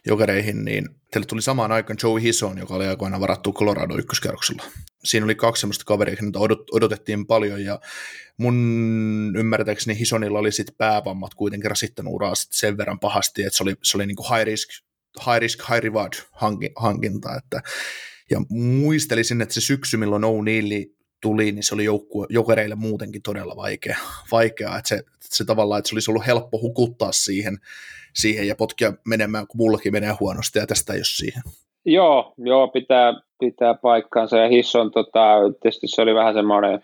[0.05, 4.63] jokereihin, niin teille tuli samaan aikaan Joey Hison, joka oli aikoinaan varattu Colorado ykköskerroksella.
[5.03, 6.39] Siinä oli kaksi sellaista kaveria, joita
[6.71, 7.79] odotettiin paljon, ja
[8.37, 8.55] mun
[9.37, 13.97] ymmärtääkseni Hisonilla oli sitten päävammat kuitenkin rasittanut uraa sen verran pahasti, että se oli, se
[13.97, 14.69] oli niin kuin high risk,
[15.25, 16.13] high risk, high reward
[16.75, 17.61] hankinta, että
[18.29, 23.55] ja muistelisin, että se syksy, milloin O'Neill tuli, niin se oli joukkue, jokereille muutenkin todella
[23.55, 23.97] vaikea,
[24.31, 25.03] vaikea että se,
[25.35, 27.57] se tavallaan, että se olisi ollut helppo hukuttaa siihen,
[28.13, 31.43] siihen ja potkia menemään, kun mullakin menee huonosti, ja tästä ei ole siihen.
[31.85, 36.83] Joo, joo pitää, pitää paikkaansa, ja Hisson, tota, tietysti se oli vähän semmoinen,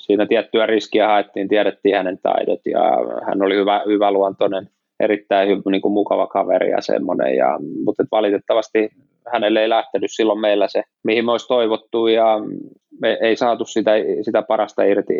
[0.00, 2.80] siinä tiettyä riskiä haettiin, tiedettiin hänen taidot, ja
[3.26, 4.68] hän oli hyvä, hyvä luontoinen,
[5.00, 8.90] erittäin hyvä, niin kuin mukava kaveri ja semmoinen, ja, mutta valitettavasti
[9.32, 12.38] hänelle ei lähtenyt silloin meillä se, mihin me olisi toivottu, ja
[13.00, 13.90] me ei saatu sitä,
[14.22, 15.14] sitä parasta irti,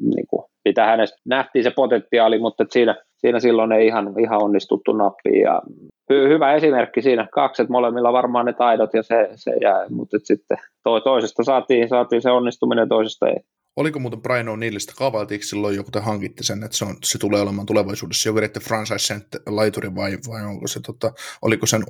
[0.00, 0.44] niin kuin,
[0.76, 5.40] mitä hänestä nähtiin se potentiaali, mutta siinä, siinä silloin ei ihan, ihan onnistuttu nappiin.
[5.40, 5.62] Ja
[6.10, 10.58] hy, hyvä esimerkki siinä, kakset molemmilla varmaan ne taidot ja se, se jää, mutta sitten
[10.84, 13.36] to, toisesta saatiin, saatiin se onnistuminen, toisesta ei.
[13.76, 17.40] Oliko muuten Brian O'Neillista, kaavailtiinko silloin joku te hankitte sen, että se, on, se tulee
[17.40, 19.14] olemaan tulevaisuudessa joku että franchise
[19.46, 21.12] laituri vai, vai onko se, tota,
[21.42, 21.82] oliko sen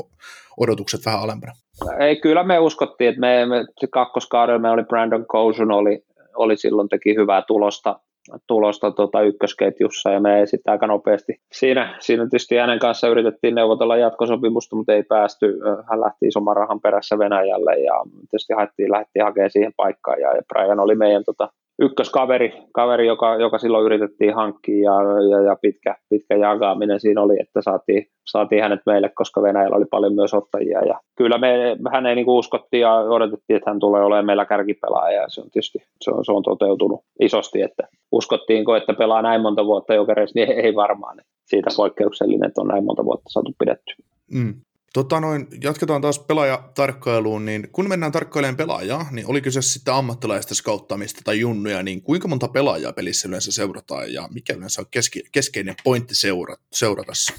[0.60, 1.52] odotukset vähän alempana?
[1.98, 6.04] Ei, kyllä me uskottiin, että me, me se kakkoskaudella me oli Brandon Cousin, oli,
[6.36, 8.00] oli silloin teki hyvää tulosta,
[8.46, 11.40] tulosta tuota ykkösketjussa ja me ei sitten aika nopeasti.
[11.52, 15.58] Siinä, siinä tietysti hänen kanssa yritettiin neuvotella jatkosopimusta, mutta ei päästy.
[15.90, 17.94] Hän lähti isomman rahan perässä Venäjälle ja
[18.30, 21.48] tietysti haettiin, lähdettiin hakemaan siihen paikkaan ja Brian oli meidän tota,
[21.78, 27.36] ykköskaveri, kaveri, joka, joka silloin yritettiin hankkia ja, ja, ja pitkä, pitkä jakaminen siinä oli,
[27.40, 30.84] että saatiin, saatiin hänet meille, koska Venäjällä oli paljon myös ottajia.
[30.84, 35.22] Ja kyllä me hän ei niin uskottiin ja odotettiin, että hän tulee olemaan meillä kärkipelaaja
[35.22, 39.42] ja se on tietysti se on, se on toteutunut isosti, että uskottiinko, että pelaa näin
[39.42, 41.18] monta vuotta jokereissa, niin ei varmaan.
[41.44, 43.94] Siitä poikkeuksellinen, että on näin monta vuotta saatu pidetty.
[44.32, 44.54] Mm.
[44.96, 50.54] Tota noin, jatketaan taas pelaajatarkkailuun, niin kun mennään tarkkailemaan pelaajaa, niin oliko se sitten ammattilaista
[50.54, 55.22] skauttamista tai junnuja, niin kuinka monta pelaajaa pelissä yleensä seurataan ja mikä yleensä on keski,
[55.32, 57.34] keskeinen pointti seura, seuratassa?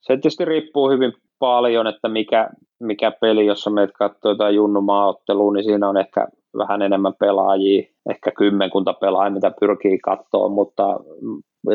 [0.00, 2.50] Se tietysti riippuu hyvin paljon, että mikä,
[2.80, 6.28] mikä peli, jossa meidät katsoo jotain junnumaaottelua, niin siinä on ehkä
[6.58, 11.00] vähän enemmän pelaajia, ehkä kymmenkunta pelaajia, mitä pyrkii katsoa, mutta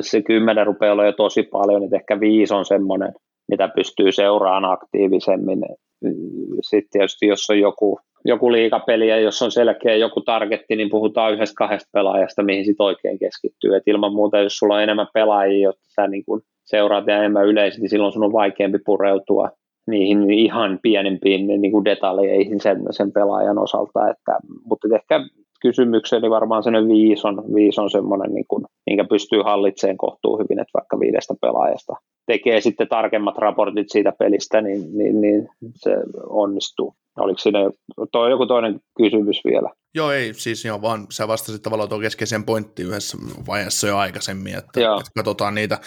[0.02, 3.14] se kymmenen rupeaa olla jo tosi paljon, että ehkä viisi on semmoinen,
[3.52, 5.60] mitä pystyy seuraamaan aktiivisemmin.
[6.62, 11.34] Sitten tietysti jos on joku, joku liikapeli ja jos on selkeä joku targetti, niin puhutaan
[11.34, 13.76] yhdestä kahdesta pelaajasta, mihin sitten oikein keskittyy.
[13.76, 17.48] Et ilman muuta, jos sulla on enemmän pelaajia, jotta sä niin kun seuraat ja enemmän
[17.48, 19.50] yleisesti, niin silloin sun on vaikeampi pureutua
[19.88, 24.10] niihin ihan pienempiin niin kuin detaljeihin sen, sen pelaajan osalta.
[24.10, 24.40] Että,
[24.70, 25.20] mutta ehkä
[25.62, 30.60] kysymykseni varmaan sen viisi on, viisi on semmoinen, niin kuin, minkä pystyy hallitsemaan kohtuu hyvin,
[30.60, 31.94] että vaikka viidestä pelaajasta
[32.26, 35.92] tekee sitten tarkemmat raportit siitä pelistä, niin, niin, niin se
[36.30, 36.94] onnistuu.
[37.20, 37.60] Oliko siinä
[38.12, 39.70] toi joku toinen kysymys vielä?
[39.96, 43.18] Joo, ei, siis joo, vaan sä vastasit tavallaan tuon keskeisen pointtiin yhdessä
[43.48, 45.80] vaiheessa jo aikaisemmin, että, että katsotaan niitä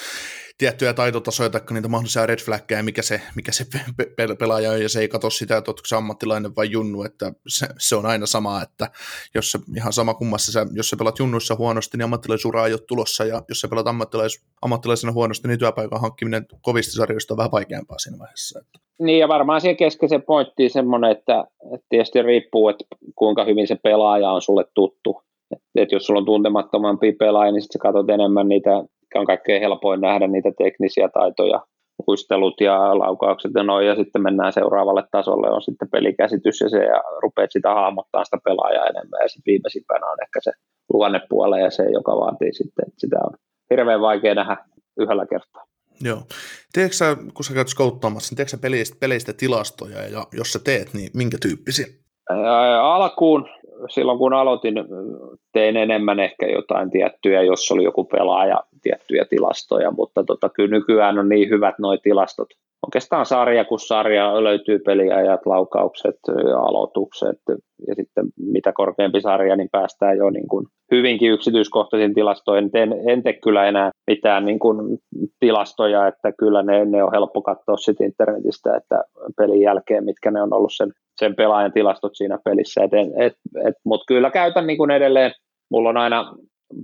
[0.59, 3.65] tiettyjä taitotasoja tai niitä mahdollisia red flaggeja, mikä se, mikä se
[3.97, 7.33] pe- pelaaja on, ja se ei katso sitä, että onko se ammattilainen vai junnu, että
[7.49, 8.91] se, se on aina sama, että
[9.35, 12.81] jos se, ihan sama kummassa, sä, jos sä pelat junnuissa huonosti, niin ammattilaisura ei ole
[12.89, 17.53] tulossa, ja jos sä pelat ammattilais, ammattilaisena huonosti, niin työpaikan hankkiminen kovista sarjoista on vähän
[17.53, 18.59] vaikeampaa siinä vaiheessa.
[18.59, 18.85] Että.
[18.99, 21.45] Niin, ja varmaan siihen keskeisen pointtiin semmoinen, että,
[21.75, 22.85] että tietysti riippuu, että
[23.15, 25.23] kuinka hyvin se pelaaja on sulle tuttu.
[25.51, 28.71] Että, että jos sulla on tuntemattomampi pelaaja, niin sitten sä katsot enemmän niitä
[29.15, 31.61] on kaikkein helpoin nähdä niitä teknisiä taitoja,
[32.07, 36.85] muistelut ja laukaukset ja noin, ja sitten mennään seuraavalle tasolle, on sitten pelikäsitys ja se,
[36.85, 40.53] ja rupeat sitä hahmottaa sitä pelaajaa enemmän, ja sitten viimeisimpänä on ehkä se
[40.93, 43.35] luonnepuole ja se, joka vaatii sitten, että sitä on
[43.71, 44.57] hirveän vaikea nähdä
[44.99, 45.65] yhdellä kertaa.
[46.01, 46.23] Joo.
[46.73, 50.59] Teekö sä, kun sä käyt skouttaamassa, niin teekö sä peleistä, peleistä tilastoja, ja jos sä
[50.65, 51.87] teet, niin minkä tyyppisiä?
[52.83, 53.49] alkuun,
[53.89, 54.75] silloin kun aloitin,
[55.53, 61.19] tein enemmän ehkä jotain tiettyjä, jos oli joku pelaaja, tiettyjä tilastoja, mutta tota, kyllä nykyään
[61.19, 62.49] on niin hyvät nuo tilastot.
[62.87, 66.19] Oikeastaan sarja kun sarja löytyy peliajat, laukaukset,
[66.59, 67.39] aloitukset
[67.89, 72.71] ja sitten mitä korkeampi sarja, niin päästään jo niin kuin hyvinkin yksityiskohtaisiin tilastoihin.
[72.75, 74.99] En, en tee kyllä enää mitään niin kuin
[75.41, 79.05] tilastoja, että kyllä ne, ne on helppo katsoa sitten internetistä, että
[79.37, 82.85] pelin jälkeen, mitkä ne on ollut sen, sen pelaajan tilastot siinä pelissä.
[82.85, 83.33] Et, et,
[83.69, 85.33] et, Mutta kyllä käytän niin kuin edelleen,
[85.71, 86.35] mulla on aina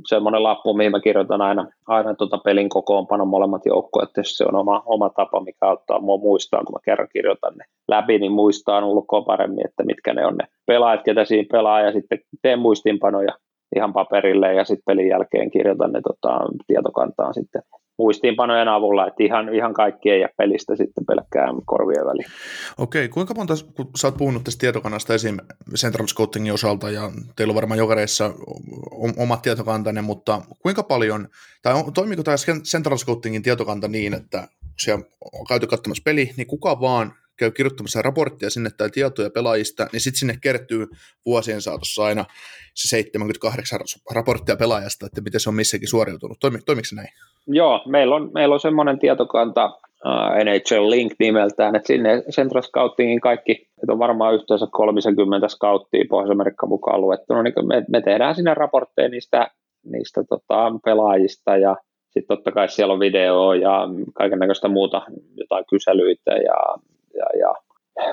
[0.07, 4.55] semmoinen lappu, mihin mä kirjoitan aina, aina tuota pelin kokoonpanon molemmat joukkoja, että se on
[4.55, 8.87] oma, oma tapa, mikä auttaa mua muistaa, kun mä kerran kirjoitan ne läpi, niin muistaa
[8.87, 13.33] ulkoa paremmin, että mitkä ne on ne pelaajat, ketä siinä pelaa, ja sitten teen muistiinpanoja
[13.77, 17.63] ihan paperille, ja sitten pelin jälkeen kirjoitan ne tota, tietokantaan sitten
[18.01, 22.27] muistiinpanojen avulla, että ihan, ihan kaikki ei jää pelistä sitten pelkkään korvien väliin.
[22.79, 25.37] Okei, kuinka monta, kun sä oot puhunut tästä tietokannasta esim.
[25.77, 28.35] Central Scoutingin osalta, ja teillä on varmaan jokareissa
[29.17, 31.29] omat tietokantanne, mutta kuinka paljon,
[31.63, 34.49] tai toimiko tämä Central Scoutingin tietokanta niin, että
[34.79, 39.87] siellä on käyty katsomassa peli, niin kuka vaan käy kirjoittamassa raporttia sinne tai tietoja pelaajista,
[39.93, 40.87] niin sitten sinne kertyy
[41.27, 42.25] vuosien saatossa aina
[42.75, 43.79] se 78
[44.15, 46.39] raporttia pelaajasta, että miten se on missäkin suoriutunut.
[46.41, 47.09] Toimi, se näin?
[47.47, 53.21] Joo, meillä on, meillä on semmoinen tietokanta uh, NHL Link nimeltään, että sinne Central Scoutingin
[53.21, 58.55] kaikki, että on varmaan yhteensä 30 scouttia Pohjois-Amerikka mukaan luettuna, niin me, me tehdään sinne
[58.55, 59.51] raportteja niistä,
[59.85, 61.77] niistä tota, pelaajista ja
[62.11, 65.03] sitten totta kai siellä on video ja kaiken näköistä muuta,
[65.37, 66.77] jotain kyselyitä ja
[67.15, 67.55] ja, ja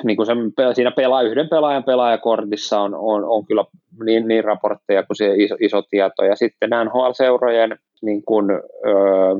[0.03, 0.37] niin kuin sen,
[0.73, 3.65] siinä pelaa, yhden pelaajan pelaajakortissa on, on, on kyllä
[4.05, 6.25] niin, niin raportteja kuin se iso, iso tieto.
[6.25, 8.51] Ja sitten NHL-seurojen niin kuin,
[8.85, 9.35] öö,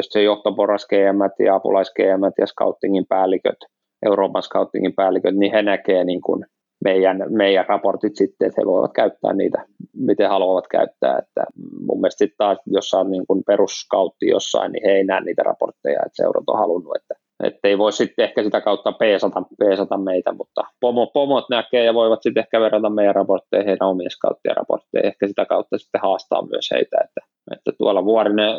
[0.00, 3.58] se johtoporas GM ja apulais GM ja scoutingin päälliköt,
[4.06, 6.44] Euroopan scoutingin päälliköt, niin he näkee niin kuin
[6.84, 11.18] meidän, meidän raportit sitten, että he voivat käyttää niitä, miten haluavat käyttää.
[11.18, 11.44] Että
[11.86, 16.16] mun mielestä taas, jos on niin peruskautti jossain, niin he ei näe niitä raportteja, että
[16.16, 17.14] seurat on halunnut, että
[17.44, 21.94] että ei voi sitten ehkä sitä kautta peesata, peesata meitä, mutta pomo, pomot näkee ja
[21.94, 26.46] voivat sitten ehkä verrata meidän raportteihin heidän omien scouttien raportteihin, ehkä sitä kautta sitten haastaa
[26.46, 27.20] myös heitä, että
[27.52, 28.50] että tuolla Vuorinen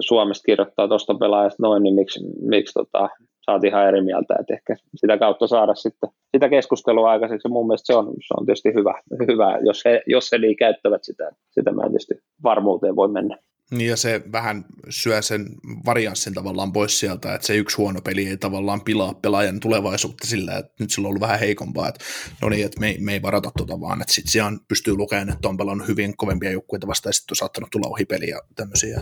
[0.00, 3.08] Suomesta kirjoittaa tuosta pelaajasta noin, niin miksi, miksi tota,
[3.44, 7.48] saat ihan eri mieltä, että ehkä sitä kautta saada sitten sitä keskustelua aikaiseksi.
[7.48, 11.04] Mun mielestä se on, se on tietysti hyvä, hyvä jos, he, jos he niin käyttävät
[11.04, 11.30] sitä.
[11.50, 13.38] Sitä mä tietysti varmuuteen voi mennä.
[13.70, 15.46] Niin ja se vähän syö sen
[15.86, 20.56] varianssin tavallaan pois sieltä, että se yksi huono peli ei tavallaan pilaa pelaajan tulevaisuutta sillä,
[20.56, 22.04] että nyt sillä on ollut vähän heikompaa, että
[22.42, 25.28] no niin, että me ei, me ei varata tota vaan, että sitten siellä pystyy lukemaan,
[25.28, 29.00] että on pelannut hyvin kovempia joukkueita vasta ja sitten on saattanut tulla ohipeliä ja tämmöisiä.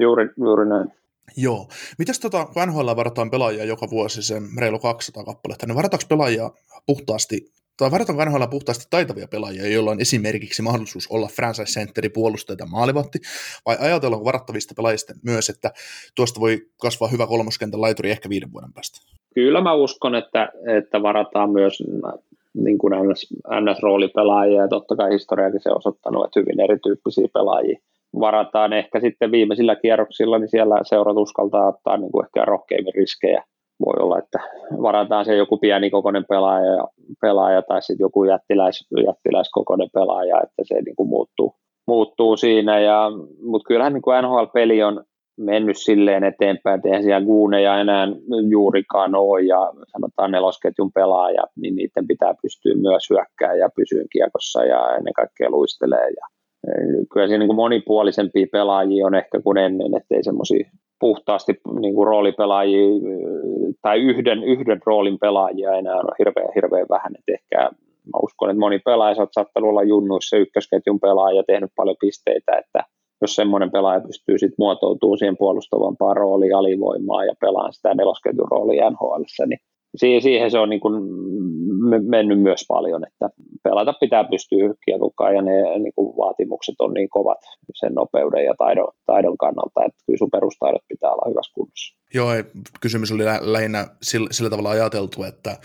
[0.00, 0.92] Juuri, juuri näin.
[1.36, 1.68] Joo.
[1.98, 6.50] Mitäs tota, kun NHL varataan pelaajia joka vuosi sen reilu 200 kappaletta, niin varataanko pelaajia
[6.86, 12.56] puhtaasti tai varataanko NHL puhtaasti taitavia pelaajia, joilla on esimerkiksi mahdollisuus olla franchise centeri, puolustaja
[12.56, 13.18] tai maalivahti,
[13.66, 15.70] vai ajatellaanko varattavista pelaajista myös, että
[16.16, 18.98] tuosta voi kasvaa hyvä kolmoskentän laituri ehkä viiden vuoden päästä?
[19.34, 21.82] Kyllä mä uskon, että, että varataan myös
[22.54, 23.26] niin kuin NS,
[23.60, 27.78] NS-roolipelaajia, ja totta kai historiakin se on osoittanut, että hyvin erityyppisiä pelaajia
[28.20, 33.44] varataan ehkä sitten viimeisillä kierroksilla, niin siellä seurat uskaltaa ottaa niin kuin ehkä rohkeimmin riskejä.
[33.86, 34.38] Voi olla, että
[34.82, 36.88] varataan se joku pieni kokoinen pelaaja,
[37.20, 41.54] pelaaja tai sitten joku jättiläis, jättiläiskokoinen pelaaja, että se niin kuin muuttuu,
[41.86, 42.80] muuttuu siinä.
[42.80, 43.10] Ja,
[43.42, 45.04] mutta kyllähän niin kuin NHL-peli on
[45.40, 48.08] mennyt silleen eteenpäin, että eihän siellä guuneja enää
[48.50, 54.64] juurikaan ole ja sanotaan nelosketjun pelaaja, niin niiden pitää pystyä myös hyökkäämään ja pysyä kiekossa
[54.64, 56.26] ja ennen kaikkea luistelee ja
[57.12, 60.70] kyllä siinä niin monipuolisempia pelaajia on ehkä kuin ennen, ettei semmoisia
[61.00, 62.88] puhtaasti niin kuin roolipelaajia
[63.82, 67.12] tai yhden, yhden roolin pelaajia enää on hirveän, hirveän vähän.
[67.18, 67.70] Et ehkä
[68.04, 72.52] mä uskon, että moni pelaaja on saattanut olla junnuissa ykkösketjun pelaaja ja tehnyt paljon pisteitä,
[72.58, 72.84] että
[73.20, 78.90] jos semmoinen pelaaja pystyy sitten muotoutumaan siihen puolustavampaan rooliin alivoimaan ja pelaamaan sitä nelosketjun roolia
[78.90, 79.60] NHL, niin
[79.96, 81.02] siihen se on niin kuin
[82.08, 83.30] mennyt myös paljon, että
[83.62, 87.38] pelata pitää pystyä kiekokaan ja ne niin kuin vaatimukset on niin kovat
[87.74, 91.96] sen nopeuden ja taidon, taidon kannalta, että kyllä sun perustaidot pitää olla hyvässä kunnossa.
[92.14, 92.30] Joo,
[92.80, 95.56] kysymys oli lähinnä sillä, sillä tavalla ajateltu, että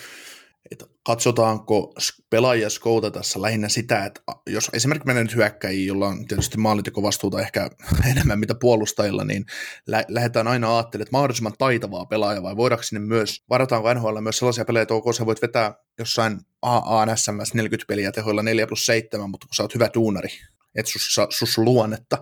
[0.72, 1.94] että katsotaanko
[2.30, 2.70] pelaajia
[3.12, 6.58] tässä lähinnä sitä, että jos esimerkiksi menee nyt hyökkäjiin, jolla on tietysti
[7.02, 7.70] vastuuta ehkä
[8.12, 9.46] enemmän mitä puolustajilla, niin
[9.88, 14.38] lä- lähdetään aina ajattelemaan, että mahdollisimman taitavaa pelaajaa, vai voidaanko sinne myös, varataanko NHL myös
[14.38, 19.30] sellaisia pelejä, että ok, sä voit vetää jossain AANSMS 40 peliä tehoilla 4 plus 7,
[19.30, 20.30] mutta kun sä oot hyvä duunari,
[20.76, 22.18] että sus, sus luonnetta,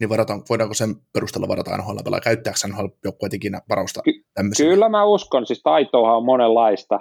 [0.00, 4.02] niin varataan, voidaanko sen perusteella varata NHL pelaa, käyttääkö NHL joukkueet ikinä varausta
[4.34, 4.68] tämmöisiä?
[4.68, 7.00] Kyllä mä uskon, siis taitoahan on monenlaista,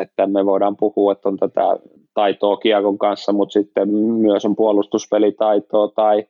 [0.00, 1.78] että me voidaan puhua, että on tätä
[2.14, 6.26] taitoa kiekon kanssa, mutta sitten myös on puolustuspelitaitoa tai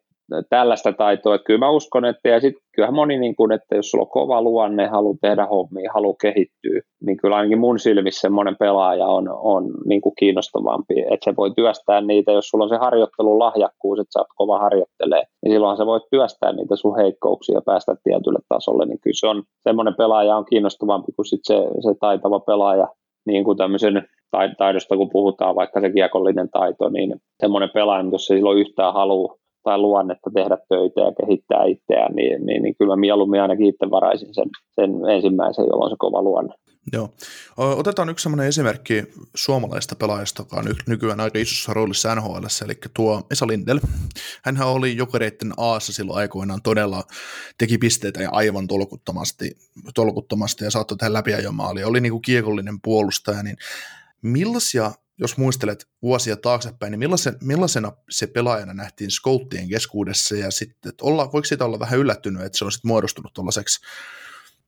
[0.50, 3.90] tällaista taitoa, että kyllä mä uskon, että ja sitten kyllähän moni, niin kuin, että jos
[3.90, 8.56] sulla on kova luonne, haluaa tehdä hommia, haluaa kehittyä, niin kyllä ainakin mun silmissä semmoinen
[8.56, 12.76] pelaaja on, on niin kuin kiinnostavampi, että se voi työstää niitä, jos sulla on se
[12.76, 17.54] harjoittelun lahjakkuus, että sä oot kova harjoittelee, niin silloinhan sä voit työstää niitä sun heikkouksia
[17.54, 21.54] ja päästä tietylle tasolle, niin kyllä se on, semmoinen pelaaja on kiinnostavampi kuin sit se,
[21.54, 22.88] se taitava pelaaja,
[23.26, 24.08] niin kuin tämmöisen
[24.58, 29.34] taidosta, kun puhutaan, vaikka se kiekollinen taito, niin semmoinen pelaaja, jos se silloin yhtään haluaa
[29.66, 34.34] tai luonnetta tehdä töitä ja kehittää itseään, niin, niin, niin kyllä mieluummin ainakin itse varaisin
[34.34, 36.54] sen, sen ensimmäisen, jolloin se kova luonne.
[36.92, 37.10] Joo.
[37.56, 39.04] Otetaan yksi sellainen esimerkki
[39.34, 43.80] suomalaista pelaajasta, joka on nykyään aika isossa roolissa NHL, eli tuo Esa Lindel.
[44.44, 47.02] Hänhän oli jokereiden Aassa silloin aikoinaan todella,
[47.58, 49.50] teki pisteitä ja aivan tolkuttomasti,
[49.94, 51.84] tolkuttomasti ja saattoi tehdä läpiajomaali.
[51.84, 53.56] Oli niin kuin kiekollinen puolustaja, niin
[54.22, 60.88] millaisia jos muistelet vuosia taaksepäin, niin millaisena, millaisena se pelaajana nähtiin skouttien keskuudessa ja sitten,
[60.88, 63.86] että olla, voiko siitä olla vähän yllättynyt, että se on sitten muodostunut tuollaiseksi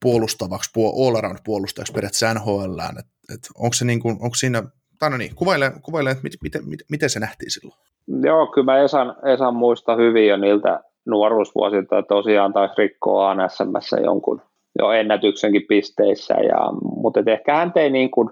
[0.02, 0.70] puolustavaksi,
[1.06, 4.62] all around puolustajaksi periaatteessa NHL, että, että onko, se niin kuin, onko siinä,
[4.98, 7.78] tai no niin, kuvaile, kuvaile että miten, miten, miten, miten se nähtiin silloin?
[8.22, 13.96] Joo, kyllä mä Esan, Esan muista hyvin jo niiltä nuoruusvuosilta, että tosiaan taisi rikkoa ANSMssä
[13.96, 14.42] jonkun
[14.78, 18.30] jo ennätyksenkin pisteissä, ja, mutta ehkä hän ei niin kuin,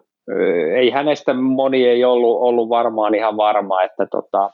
[0.77, 4.51] ei hänestä moni ei ollut, ollut varmaan ihan varma, että tota,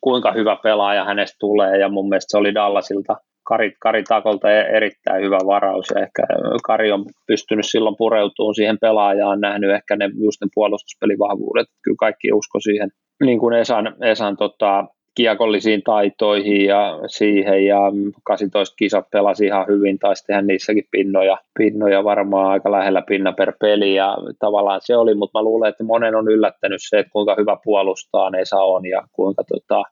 [0.00, 4.76] kuinka hyvä pelaaja hänestä tulee, ja mun mielestä se oli Dallasilta Kari, Kari Takolta e-,
[4.76, 6.22] erittäin hyvä varaus, ja ehkä
[6.64, 12.32] Kari on pystynyt silloin pureutumaan siihen pelaajaan, nähnyt ehkä ne just ne puolustuspelivahvuudet, kyllä kaikki
[12.32, 12.90] usko siihen,
[13.24, 14.84] niin kuin Esan, Esan tota,
[15.14, 17.78] kiekollisiin taitoihin ja siihen ja
[18.24, 23.52] 18 kisat pelasi ihan hyvin, taisi tehdä niissäkin pinnoja, pinnoja varmaan aika lähellä pinna per
[23.60, 27.34] peli ja tavallaan se oli, mutta mä luulen, että monen on yllättänyt se, että kuinka
[27.38, 29.82] hyvä puolustaa Esa on ja kuinka tota,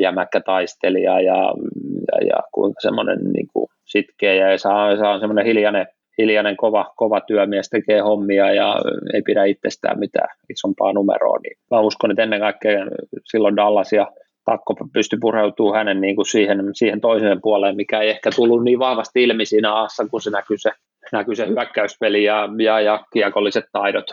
[0.00, 1.36] jämäkkä taistelija ja,
[2.12, 5.86] ja, ja kuinka semmoinen niin kuin sitkeä ja Esa, Esa on semmoinen hiljainen,
[6.18, 8.76] hiljainen kova, kova työmies, tekee hommia ja
[9.14, 12.86] ei pidä itsestään mitään isompaa numeroa, niin mä uskon, että ennen kaikkea
[13.24, 14.12] silloin Dallas ja
[14.50, 18.78] pakko pysty pureutumaan hänen niin kuin siihen, siihen toiseen puoleen, mikä ei ehkä tullut niin
[18.78, 20.70] vahvasti ilmi siinä aassa, kun se näkyy se,
[21.12, 24.04] näkyy se hyökkäyspeli ja, ja, ja kiekolliset taidot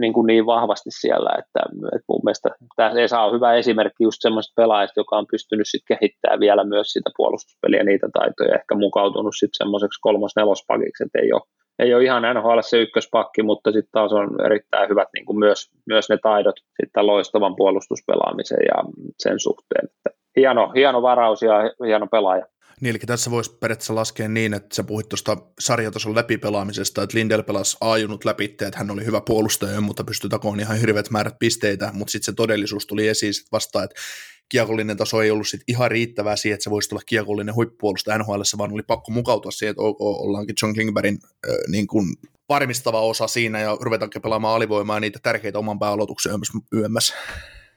[0.00, 1.60] niin, kuin niin vahvasti siellä, että,
[1.94, 5.96] että mun mielestä tämä Esa on hyvä esimerkki just semmoista pelaajista, joka on pystynyt sitten
[5.98, 11.42] kehittämään vielä myös sitä puolustuspeliä niitä taitoja, ehkä mukautunut sitten semmoiseksi kolmos-nelospakiksi, että ei ole,
[11.78, 15.70] ei ole ihan NHL se ykköspakki, mutta sitten taas on erittäin hyvät niin kuin myös,
[15.86, 18.84] myös ne taidot sitten loistavan puolustuspelaamisen ja
[19.18, 19.84] sen suhteen.
[19.84, 21.54] Että hieno, hieno varaus ja
[21.86, 22.46] hieno pelaaja.
[22.80, 27.42] Niin, eli tässä voisi periaatteessa laskea niin, että sä puhuit tuosta sarjatason läpipelaamisesta, että Lindel
[27.42, 31.90] pelasi ajunut läpi, että hän oli hyvä puolustaja, mutta pystyi takoon ihan hirveät määrät pisteitä,
[31.92, 34.00] mutta sitten se todellisuus tuli esiin sit vastaan, että
[34.48, 38.40] kiekollinen taso ei ollut sit ihan riittävää siihen, että se voisi tulla kiekollinen huippupuolustaja NHL,
[38.58, 41.18] vaan oli pakko mukautua siihen, että ok, ollaankin John Klingbergin
[41.48, 42.04] äh, niin kuin
[42.48, 46.32] varmistava osa siinä ja ruvetaankin pelaamaan alivoimaa niitä tärkeitä oman pääaloituksen
[46.76, 47.14] yömmässä.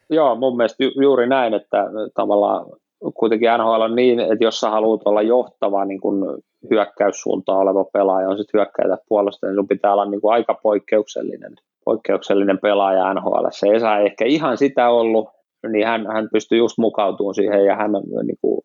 [0.09, 1.77] Joo, mun mielestä ju- juuri näin, että
[2.15, 2.65] tavallaan
[3.13, 8.29] kuitenkin NHL on niin, että jos sä haluat olla johtava niin kun hyökkäyssuuntaan oleva pelaaja,
[8.29, 11.55] on sitten hyökkäitä puolesta, niin sun pitää olla niin kuin aika poikkeuksellinen,
[11.85, 13.47] poikkeuksellinen pelaaja NHL.
[13.51, 15.29] Se ei saa ehkä ihan sitä ollut,
[15.67, 17.91] niin hän, hän pystyy just mukautumaan siihen ja hän
[18.23, 18.61] niin kuin,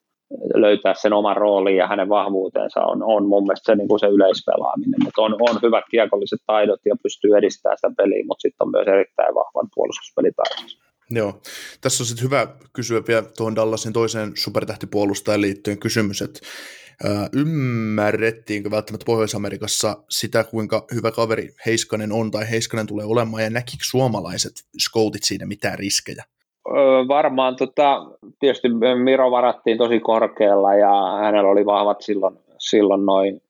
[0.54, 4.06] löytää sen oman roolin ja hänen vahvuutensa on, on mun mielestä se, niin kuin se
[4.06, 5.00] yleispelaaminen.
[5.04, 8.88] Mutta on, on hyvät kiekolliset taidot ja pystyy edistämään sitä peliä, mutta sitten on myös
[8.88, 10.84] erittäin vahvan puolustuspelitaidot.
[11.10, 11.40] Joo.
[11.80, 16.40] Tässä on sitten hyvä kysyä vielä tuohon Dallasin toiseen supertähtipuolustajan liittyen kysymys, että
[17.04, 23.50] ää, ymmärrettiinkö välttämättä Pohjois-Amerikassa sitä, kuinka hyvä kaveri Heiskanen on tai Heiskanen tulee olemaan, ja
[23.50, 26.24] näkikö suomalaiset skoutit siinä mitään riskejä?
[27.08, 28.06] Varmaan tota,
[28.40, 28.68] tietysti
[29.02, 33.40] Miro varattiin tosi korkealla ja hänellä oli vahvat silloin, silloin noin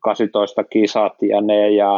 [0.00, 1.90] 18 kisat ja ne, ja,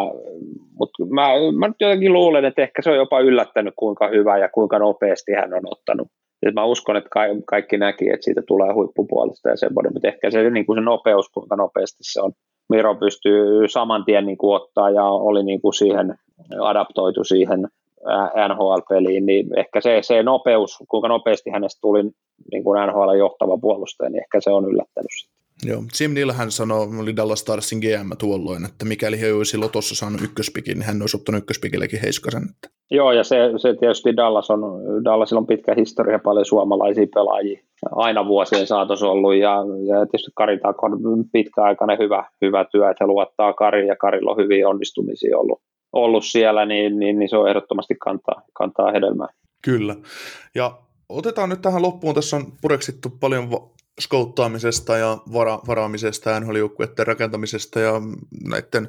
[0.78, 4.48] mutta mä, mä nyt jotenkin luulen, että ehkä se on jopa yllättänyt, kuinka hyvä ja
[4.48, 6.08] kuinka nopeasti hän on ottanut.
[6.46, 7.10] Et mä uskon, että
[7.46, 11.28] kaikki näki, että siitä tulee huippupuolista ja semmoinen, mutta ehkä se, niin kuin se nopeus,
[11.28, 12.32] kuinka nopeasti se on.
[12.68, 16.14] Miro pystyy saman tien niin kuin ottaa ja oli niin kuin siihen
[16.60, 17.68] adaptoitu siihen
[18.48, 22.02] NHL-peliin, niin ehkä se, se nopeus, kuinka nopeasti hänestä tuli
[22.52, 25.34] niin kuin NHL johtava puolustaja, niin ehkä se on yllättänyt sitä.
[25.66, 29.94] Joo, Jim Neal hän sanoi, oli Dallas Starsin GM tuolloin, että mikäli he olisi Lotossa
[29.94, 32.42] saanut ykköspikin, niin hän olisi ottanut ykköspikillekin Heiskasen.
[32.42, 32.68] Että.
[32.90, 34.60] Joo, ja se, se tietysti Dallas on,
[35.04, 37.60] Dallasilla on pitkä historia, paljon suomalaisia pelaajia
[37.92, 43.06] aina vuosien saatossa ollut, ja, ja tietysti Kari on pitkäaikainen hyvä, hyvä työ, että he
[43.06, 45.60] luottaa Kari, ja Karilla on hyviä onnistumisia ollut,
[45.94, 49.28] ollut siellä, niin, niin, niin se on ehdottomasti kantaa, kantaa hedelmää.
[49.62, 49.96] Kyllä,
[50.54, 50.78] ja
[51.08, 53.50] otetaan nyt tähän loppuun, tässä on pureksittu paljon
[54.00, 56.56] skouttaamisesta ja vara, varaamisesta, nhl
[56.98, 57.92] rakentamisesta ja
[58.48, 58.88] näiden,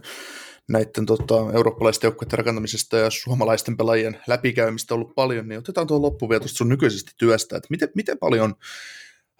[0.69, 6.29] näiden tota, eurooppalaisten joukkueiden rakentamisesta ja suomalaisten pelaajien läpikäymistä ollut paljon, niin otetaan tuon loppuun
[6.29, 8.55] vielä tuosta sun nykyisestä työstä, että miten, miten paljon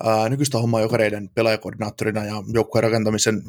[0.04, 3.42] ää, nykyistä hommaa jokareiden pelaajakoordinaattorina ja joukkueen rakentamisen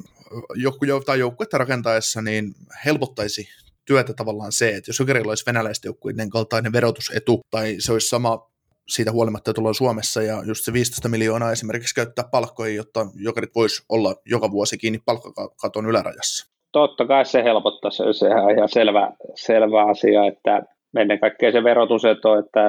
[0.54, 2.54] joukku, tai joukkuetta rakentaessa niin
[2.84, 3.48] helpottaisi
[3.86, 8.50] työtä tavallaan se, että jos jokerilla olisi venäläisten joukkueiden kaltainen verotusetu, tai se olisi sama
[8.88, 13.54] siitä huolimatta, että ollaan Suomessa ja just se 15 miljoonaa esimerkiksi käyttää palkkoihin, jotta jokarit
[13.54, 16.52] voisi olla joka vuosi kiinni palkkakaton ylärajassa.
[16.72, 20.62] Totta kai se helpottaa, sehän on ihan selvä, selvä asia, että
[20.98, 22.60] ennen kaikkea se verotuseto, että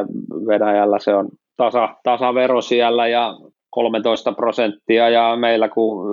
[0.47, 3.33] Venäjällä se on tasa, tasavero siellä ja
[3.77, 6.07] 13 prosenttia ja meillä kun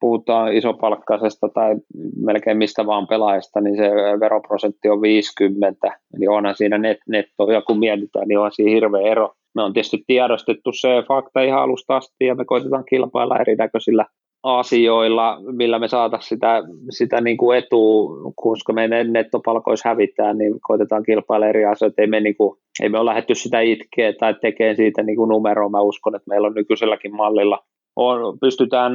[0.00, 1.76] puhutaan isopalkkaisesta tai
[2.16, 3.90] melkein mistä vaan pelaajasta, niin se
[4.20, 9.10] veroprosentti on 50, niin onhan siinä net, netto, ja kun mietitään, niin on siinä hirveä
[9.10, 9.32] ero.
[9.54, 14.06] Me on tietysti tiedostettu se fakta ihan alusta asti, ja me koitetaan kilpailla erinäköisillä
[14.42, 21.02] asioilla, millä me saataisiin sitä, sitä niin kuin etua, koska meidän nettopalkoissa hävitään, niin koitetaan
[21.02, 22.02] kilpailla eri asioita.
[22.02, 25.28] Ei me, niin kuin, ei me ole lähdetty sitä itkeä tai tekemään siitä niin kuin
[25.28, 25.68] numeroa.
[25.68, 27.58] Mä uskon, että meillä on nykyiselläkin mallilla
[27.96, 28.92] on, pystytään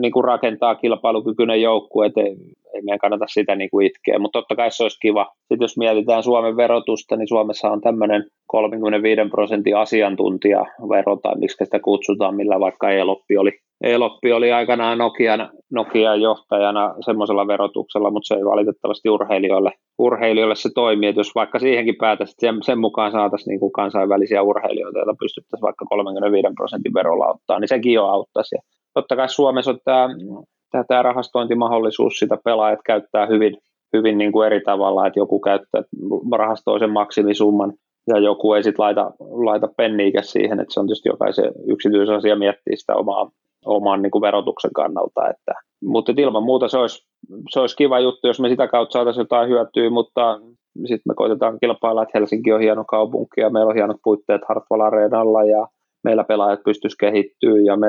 [0.00, 2.36] niin kuin rakentaa kilpailukykyinen joukkue, että ei,
[2.74, 5.26] ei meidän kannata sitä niin kuin itkeä, mutta totta kai se olisi kiva.
[5.38, 11.80] Sitten jos mietitään Suomen verotusta, niin Suomessa on tämmöinen 35 prosentin asiantuntijavero, tai miksi sitä
[11.80, 18.34] kutsutaan, millä vaikka Eloppi oli Eloppi oli aikanaan Nokian, Nokian johtajana semmoisella verotuksella, mutta se
[18.34, 23.58] ei valitettavasti urheilijoille, urheilijoille se toimi, että jos vaikka siihenkin päätäisiin, sen, sen mukaan saataisiin
[23.60, 28.54] niin kansainvälisiä urheilijoita, joita pystyttäisiin vaikka 35 prosentin verolla ottaa, niin sekin jo auttaisi.
[28.54, 28.60] Ja
[28.94, 30.08] totta kai Suomessa on tämä,
[30.70, 33.56] tämä, tämä rahastointimahdollisuus, sitä pelaajat käyttää hyvin,
[33.96, 35.82] hyvin niin kuin eri tavalla, että joku käyttää
[36.32, 37.72] rahastoi sen maksimisumman
[38.06, 42.76] ja joku ei sitten laita, laita penniikä siihen, että se on tietysti jokaisen yksityisasia miettiä
[42.76, 43.30] sitä omaa,
[43.64, 45.28] oman niin kuin verotuksen kannalta.
[45.30, 45.52] Että,
[45.84, 47.06] mutta ilman muuta se olisi,
[47.50, 50.40] se olisi kiva juttu, jos me sitä kautta saataisiin jotain hyötyä, mutta
[50.78, 54.80] sitten me koitetaan kilpailla, että Helsinki on hieno kaupunki ja meillä on hienot puitteet Hartwall
[54.80, 55.66] Areenalla ja
[56.04, 57.88] meillä pelaajat pystyisivät kehittyä ja me,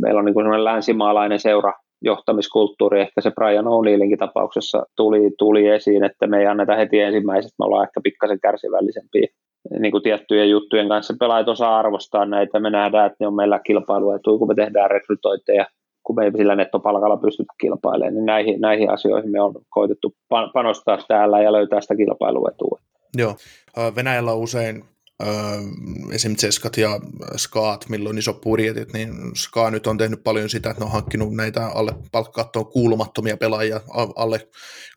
[0.00, 1.72] meillä on niin kuin sellainen länsimaalainen seura
[2.04, 7.56] johtamiskulttuuri, ehkä se Brian O'Neillinkin tapauksessa tuli, tuli esiin, että me ei anneta heti ensimmäisestä,
[7.58, 9.26] me ollaan ehkä pikkasen kärsivällisempiä
[9.78, 11.14] niin kuin tiettyjen juttujen kanssa.
[11.20, 15.66] Pelaajat osaa arvostaa näitä, me nähdään, että ne on meillä kilpailuetuja, kun me tehdään rekrytointeja,
[16.02, 20.14] kun me ei sillä nettopalkalla pystytä kilpailemaan, niin näihin, näihin asioihin me on koitettu
[20.54, 22.78] panostaa täällä ja löytää sitä kilpailuetua.
[23.16, 23.34] Joo,
[23.96, 24.84] Venäjällä on usein
[26.12, 26.36] esim.
[26.36, 27.00] Ceskat ja
[27.36, 31.34] Skaat, milloin iso budjetit, niin Ska nyt on tehnyt paljon sitä, että ne on hankkinut
[31.34, 33.80] näitä alle palkkakattoon kuulumattomia pelaajia,
[34.16, 34.48] alle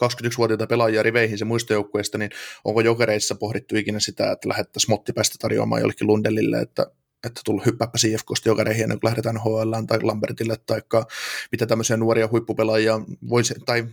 [0.03, 2.31] 21-vuotiaita pelaajia riveihin se muista joukkueista, niin
[2.63, 6.87] onko jokereissa pohdittu ikinä sitä, että lähettäisiin mottipäästä tarjoamaan jollekin Lundellille, että
[7.25, 10.81] että tullut hyppääpä CFKsta jokereihin ennen kuin lähdetään HL tai Lambertille, tai
[11.51, 12.99] mitä tämmöisiä nuoria huippupelaajia,
[13.29, 13.85] voisi, tai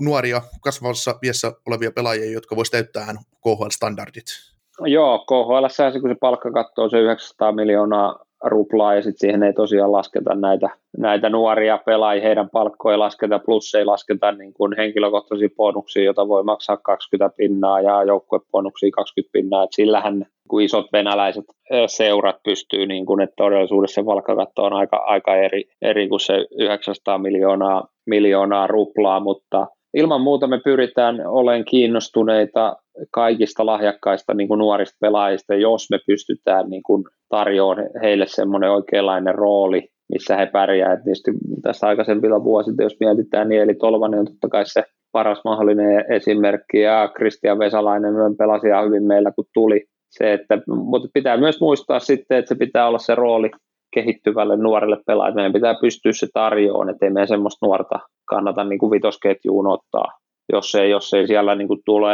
[0.00, 4.49] nuoria kasvavassa viessä olevia pelaajia, jotka voisi täyttää KHL-standardit
[4.86, 9.92] Joo, KHL kun se palkkakatto on se 900 miljoonaa ruplaa ja sitten siihen ei tosiaan
[9.92, 16.04] lasketa näitä, näitä nuoria pelaajia, heidän palkkoja lasketa, plus ei lasketa niin kuin henkilökohtaisia bonuksia,
[16.04, 21.44] joita voi maksaa 20 pinnaa ja joukkuebonuksia 20 pinnaa, että sillähän kun isot venäläiset
[21.86, 26.46] seurat pystyy, niin kuin, että todellisuudessa se palkkakatto on aika, aika eri, eri kuin se
[26.50, 32.76] 900 miljoonaa, miljoonaa ruplaa, mutta ilman muuta me pyritään olemaan kiinnostuneita
[33.10, 39.34] kaikista lahjakkaista niin kuin nuorista pelaajista, jos me pystytään niin kuin tarjoamaan heille semmoinen oikeanlainen
[39.34, 40.92] rooli, missä he pärjää.
[40.92, 41.30] Et tietysti
[41.62, 44.82] tässä aikaisempilla vuosilla, jos mietitään, niin Eli Tolvanen on totta kai se
[45.12, 49.84] paras mahdollinen esimerkki, ja Kristian Vesalainen pelasi ihan hyvin meillä, kun tuli.
[50.10, 53.50] Se, että, mutta pitää myös muistaa sitten, että se pitää olla se rooli
[53.90, 55.34] kehittyvälle nuorelle pelaajalle.
[55.34, 60.20] Meidän pitää pystyä se tarjoamaan, että ei meidän semmoista nuorta kannata niin kuin vitosketjuun ottaa
[60.52, 62.12] jos ei, jos ei siellä niin kuin tule,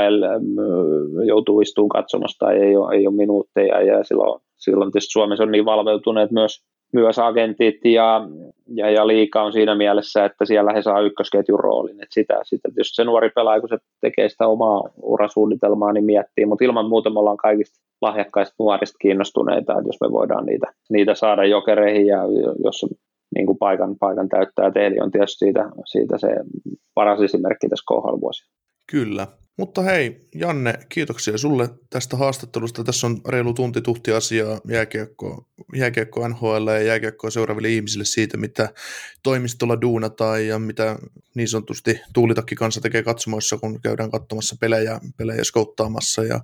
[1.27, 5.53] joutuu istuun katsomassa tai ei ole, ei ole minuutteja ja silloin, silloin tietysti Suomessa on
[5.53, 8.29] niin valveutuneet myös, myös agentit ja,
[8.75, 12.03] ja, ja liika on siinä mielessä, että siellä he saa ykkösketjun roolin.
[12.03, 16.47] että sitä, sitä tietysti se nuori pelaaja, kun se tekee sitä omaa urasuunnitelmaa, niin miettii,
[16.47, 21.15] mutta ilman muuta me ollaan kaikista lahjakkaista nuorista kiinnostuneita, että jos me voidaan niitä, niitä
[21.15, 22.19] saada jokereihin ja
[22.65, 22.87] jos
[23.35, 24.71] niin kuin paikan, paikan täyttää.
[24.71, 26.29] Teeli on tietysti siitä, siitä se
[26.95, 28.29] paras esimerkki tässä khl
[28.91, 29.27] Kyllä.
[29.57, 32.85] Mutta hei, Janne, kiitoksia sulle tästä haastattelusta.
[32.85, 38.69] Tässä on reilu tunti tuhti asiaa jääkiekko, jääkiekko NHL ja jääkiekkoa seuraaville ihmisille siitä, mitä
[39.23, 40.99] toimistolla duunataan ja mitä
[41.35, 46.41] niin sanotusti tuulitakki kanssa tekee katsomoissa, kun käydään katsomassa pelejä, pelejä skouttaamassa ja,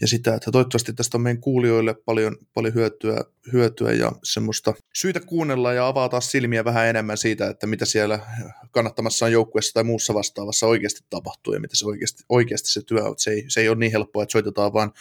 [0.00, 5.20] ja sitä, että toivottavasti tästä on meidän kuulijoille paljon, paljon hyötyä, hyötyä ja semmoista syytä
[5.20, 8.18] kuunnella ja avata silmiä vähän enemmän siitä, että mitä siellä
[8.70, 13.14] kannattamassa joukkueessa tai muussa vastaavassa oikeasti tapahtuu ja mitä se oikeasti, oikeasti se työ on.
[13.18, 14.92] Se ei, se ei ole niin helppoa, että soitetaan vaan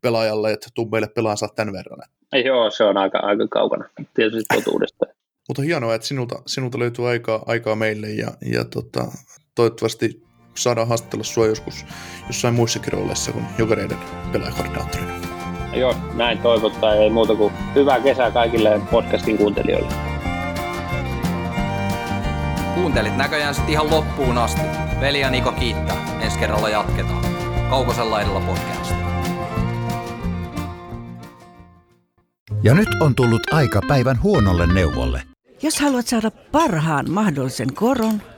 [0.00, 1.98] pelaajalle, että tuu meille pelaan saa tämän verran.
[2.44, 5.06] Joo, se on aika, aika kaukana tietysti totuudesta.
[5.48, 9.06] Mutta hienoa, että sinulta, sinulta löytyy aikaa, aikaa meille ja, ja tota,
[9.54, 10.25] toivottavasti
[10.56, 11.86] saadaan haastatella sua joskus
[12.26, 13.98] jossain muissakin rooleissa kuin jokereiden
[14.32, 15.12] pelaajakoordinaattorina.
[15.74, 16.94] Joo, näin toivottaa.
[16.94, 19.92] Ei muuta kuin hyvää kesää kaikille podcastin kuuntelijoille.
[22.74, 24.62] Kuuntelit näköjään sitten ihan loppuun asti.
[25.00, 26.18] Veli ja Niko kiittää.
[26.20, 27.24] Ensi kerralla jatketaan.
[27.70, 28.92] Kaukosella edellä podcast.
[32.62, 35.22] Ja nyt on tullut aika päivän huonolle neuvolle.
[35.62, 38.22] Jos haluat saada parhaan mahdollisen koron,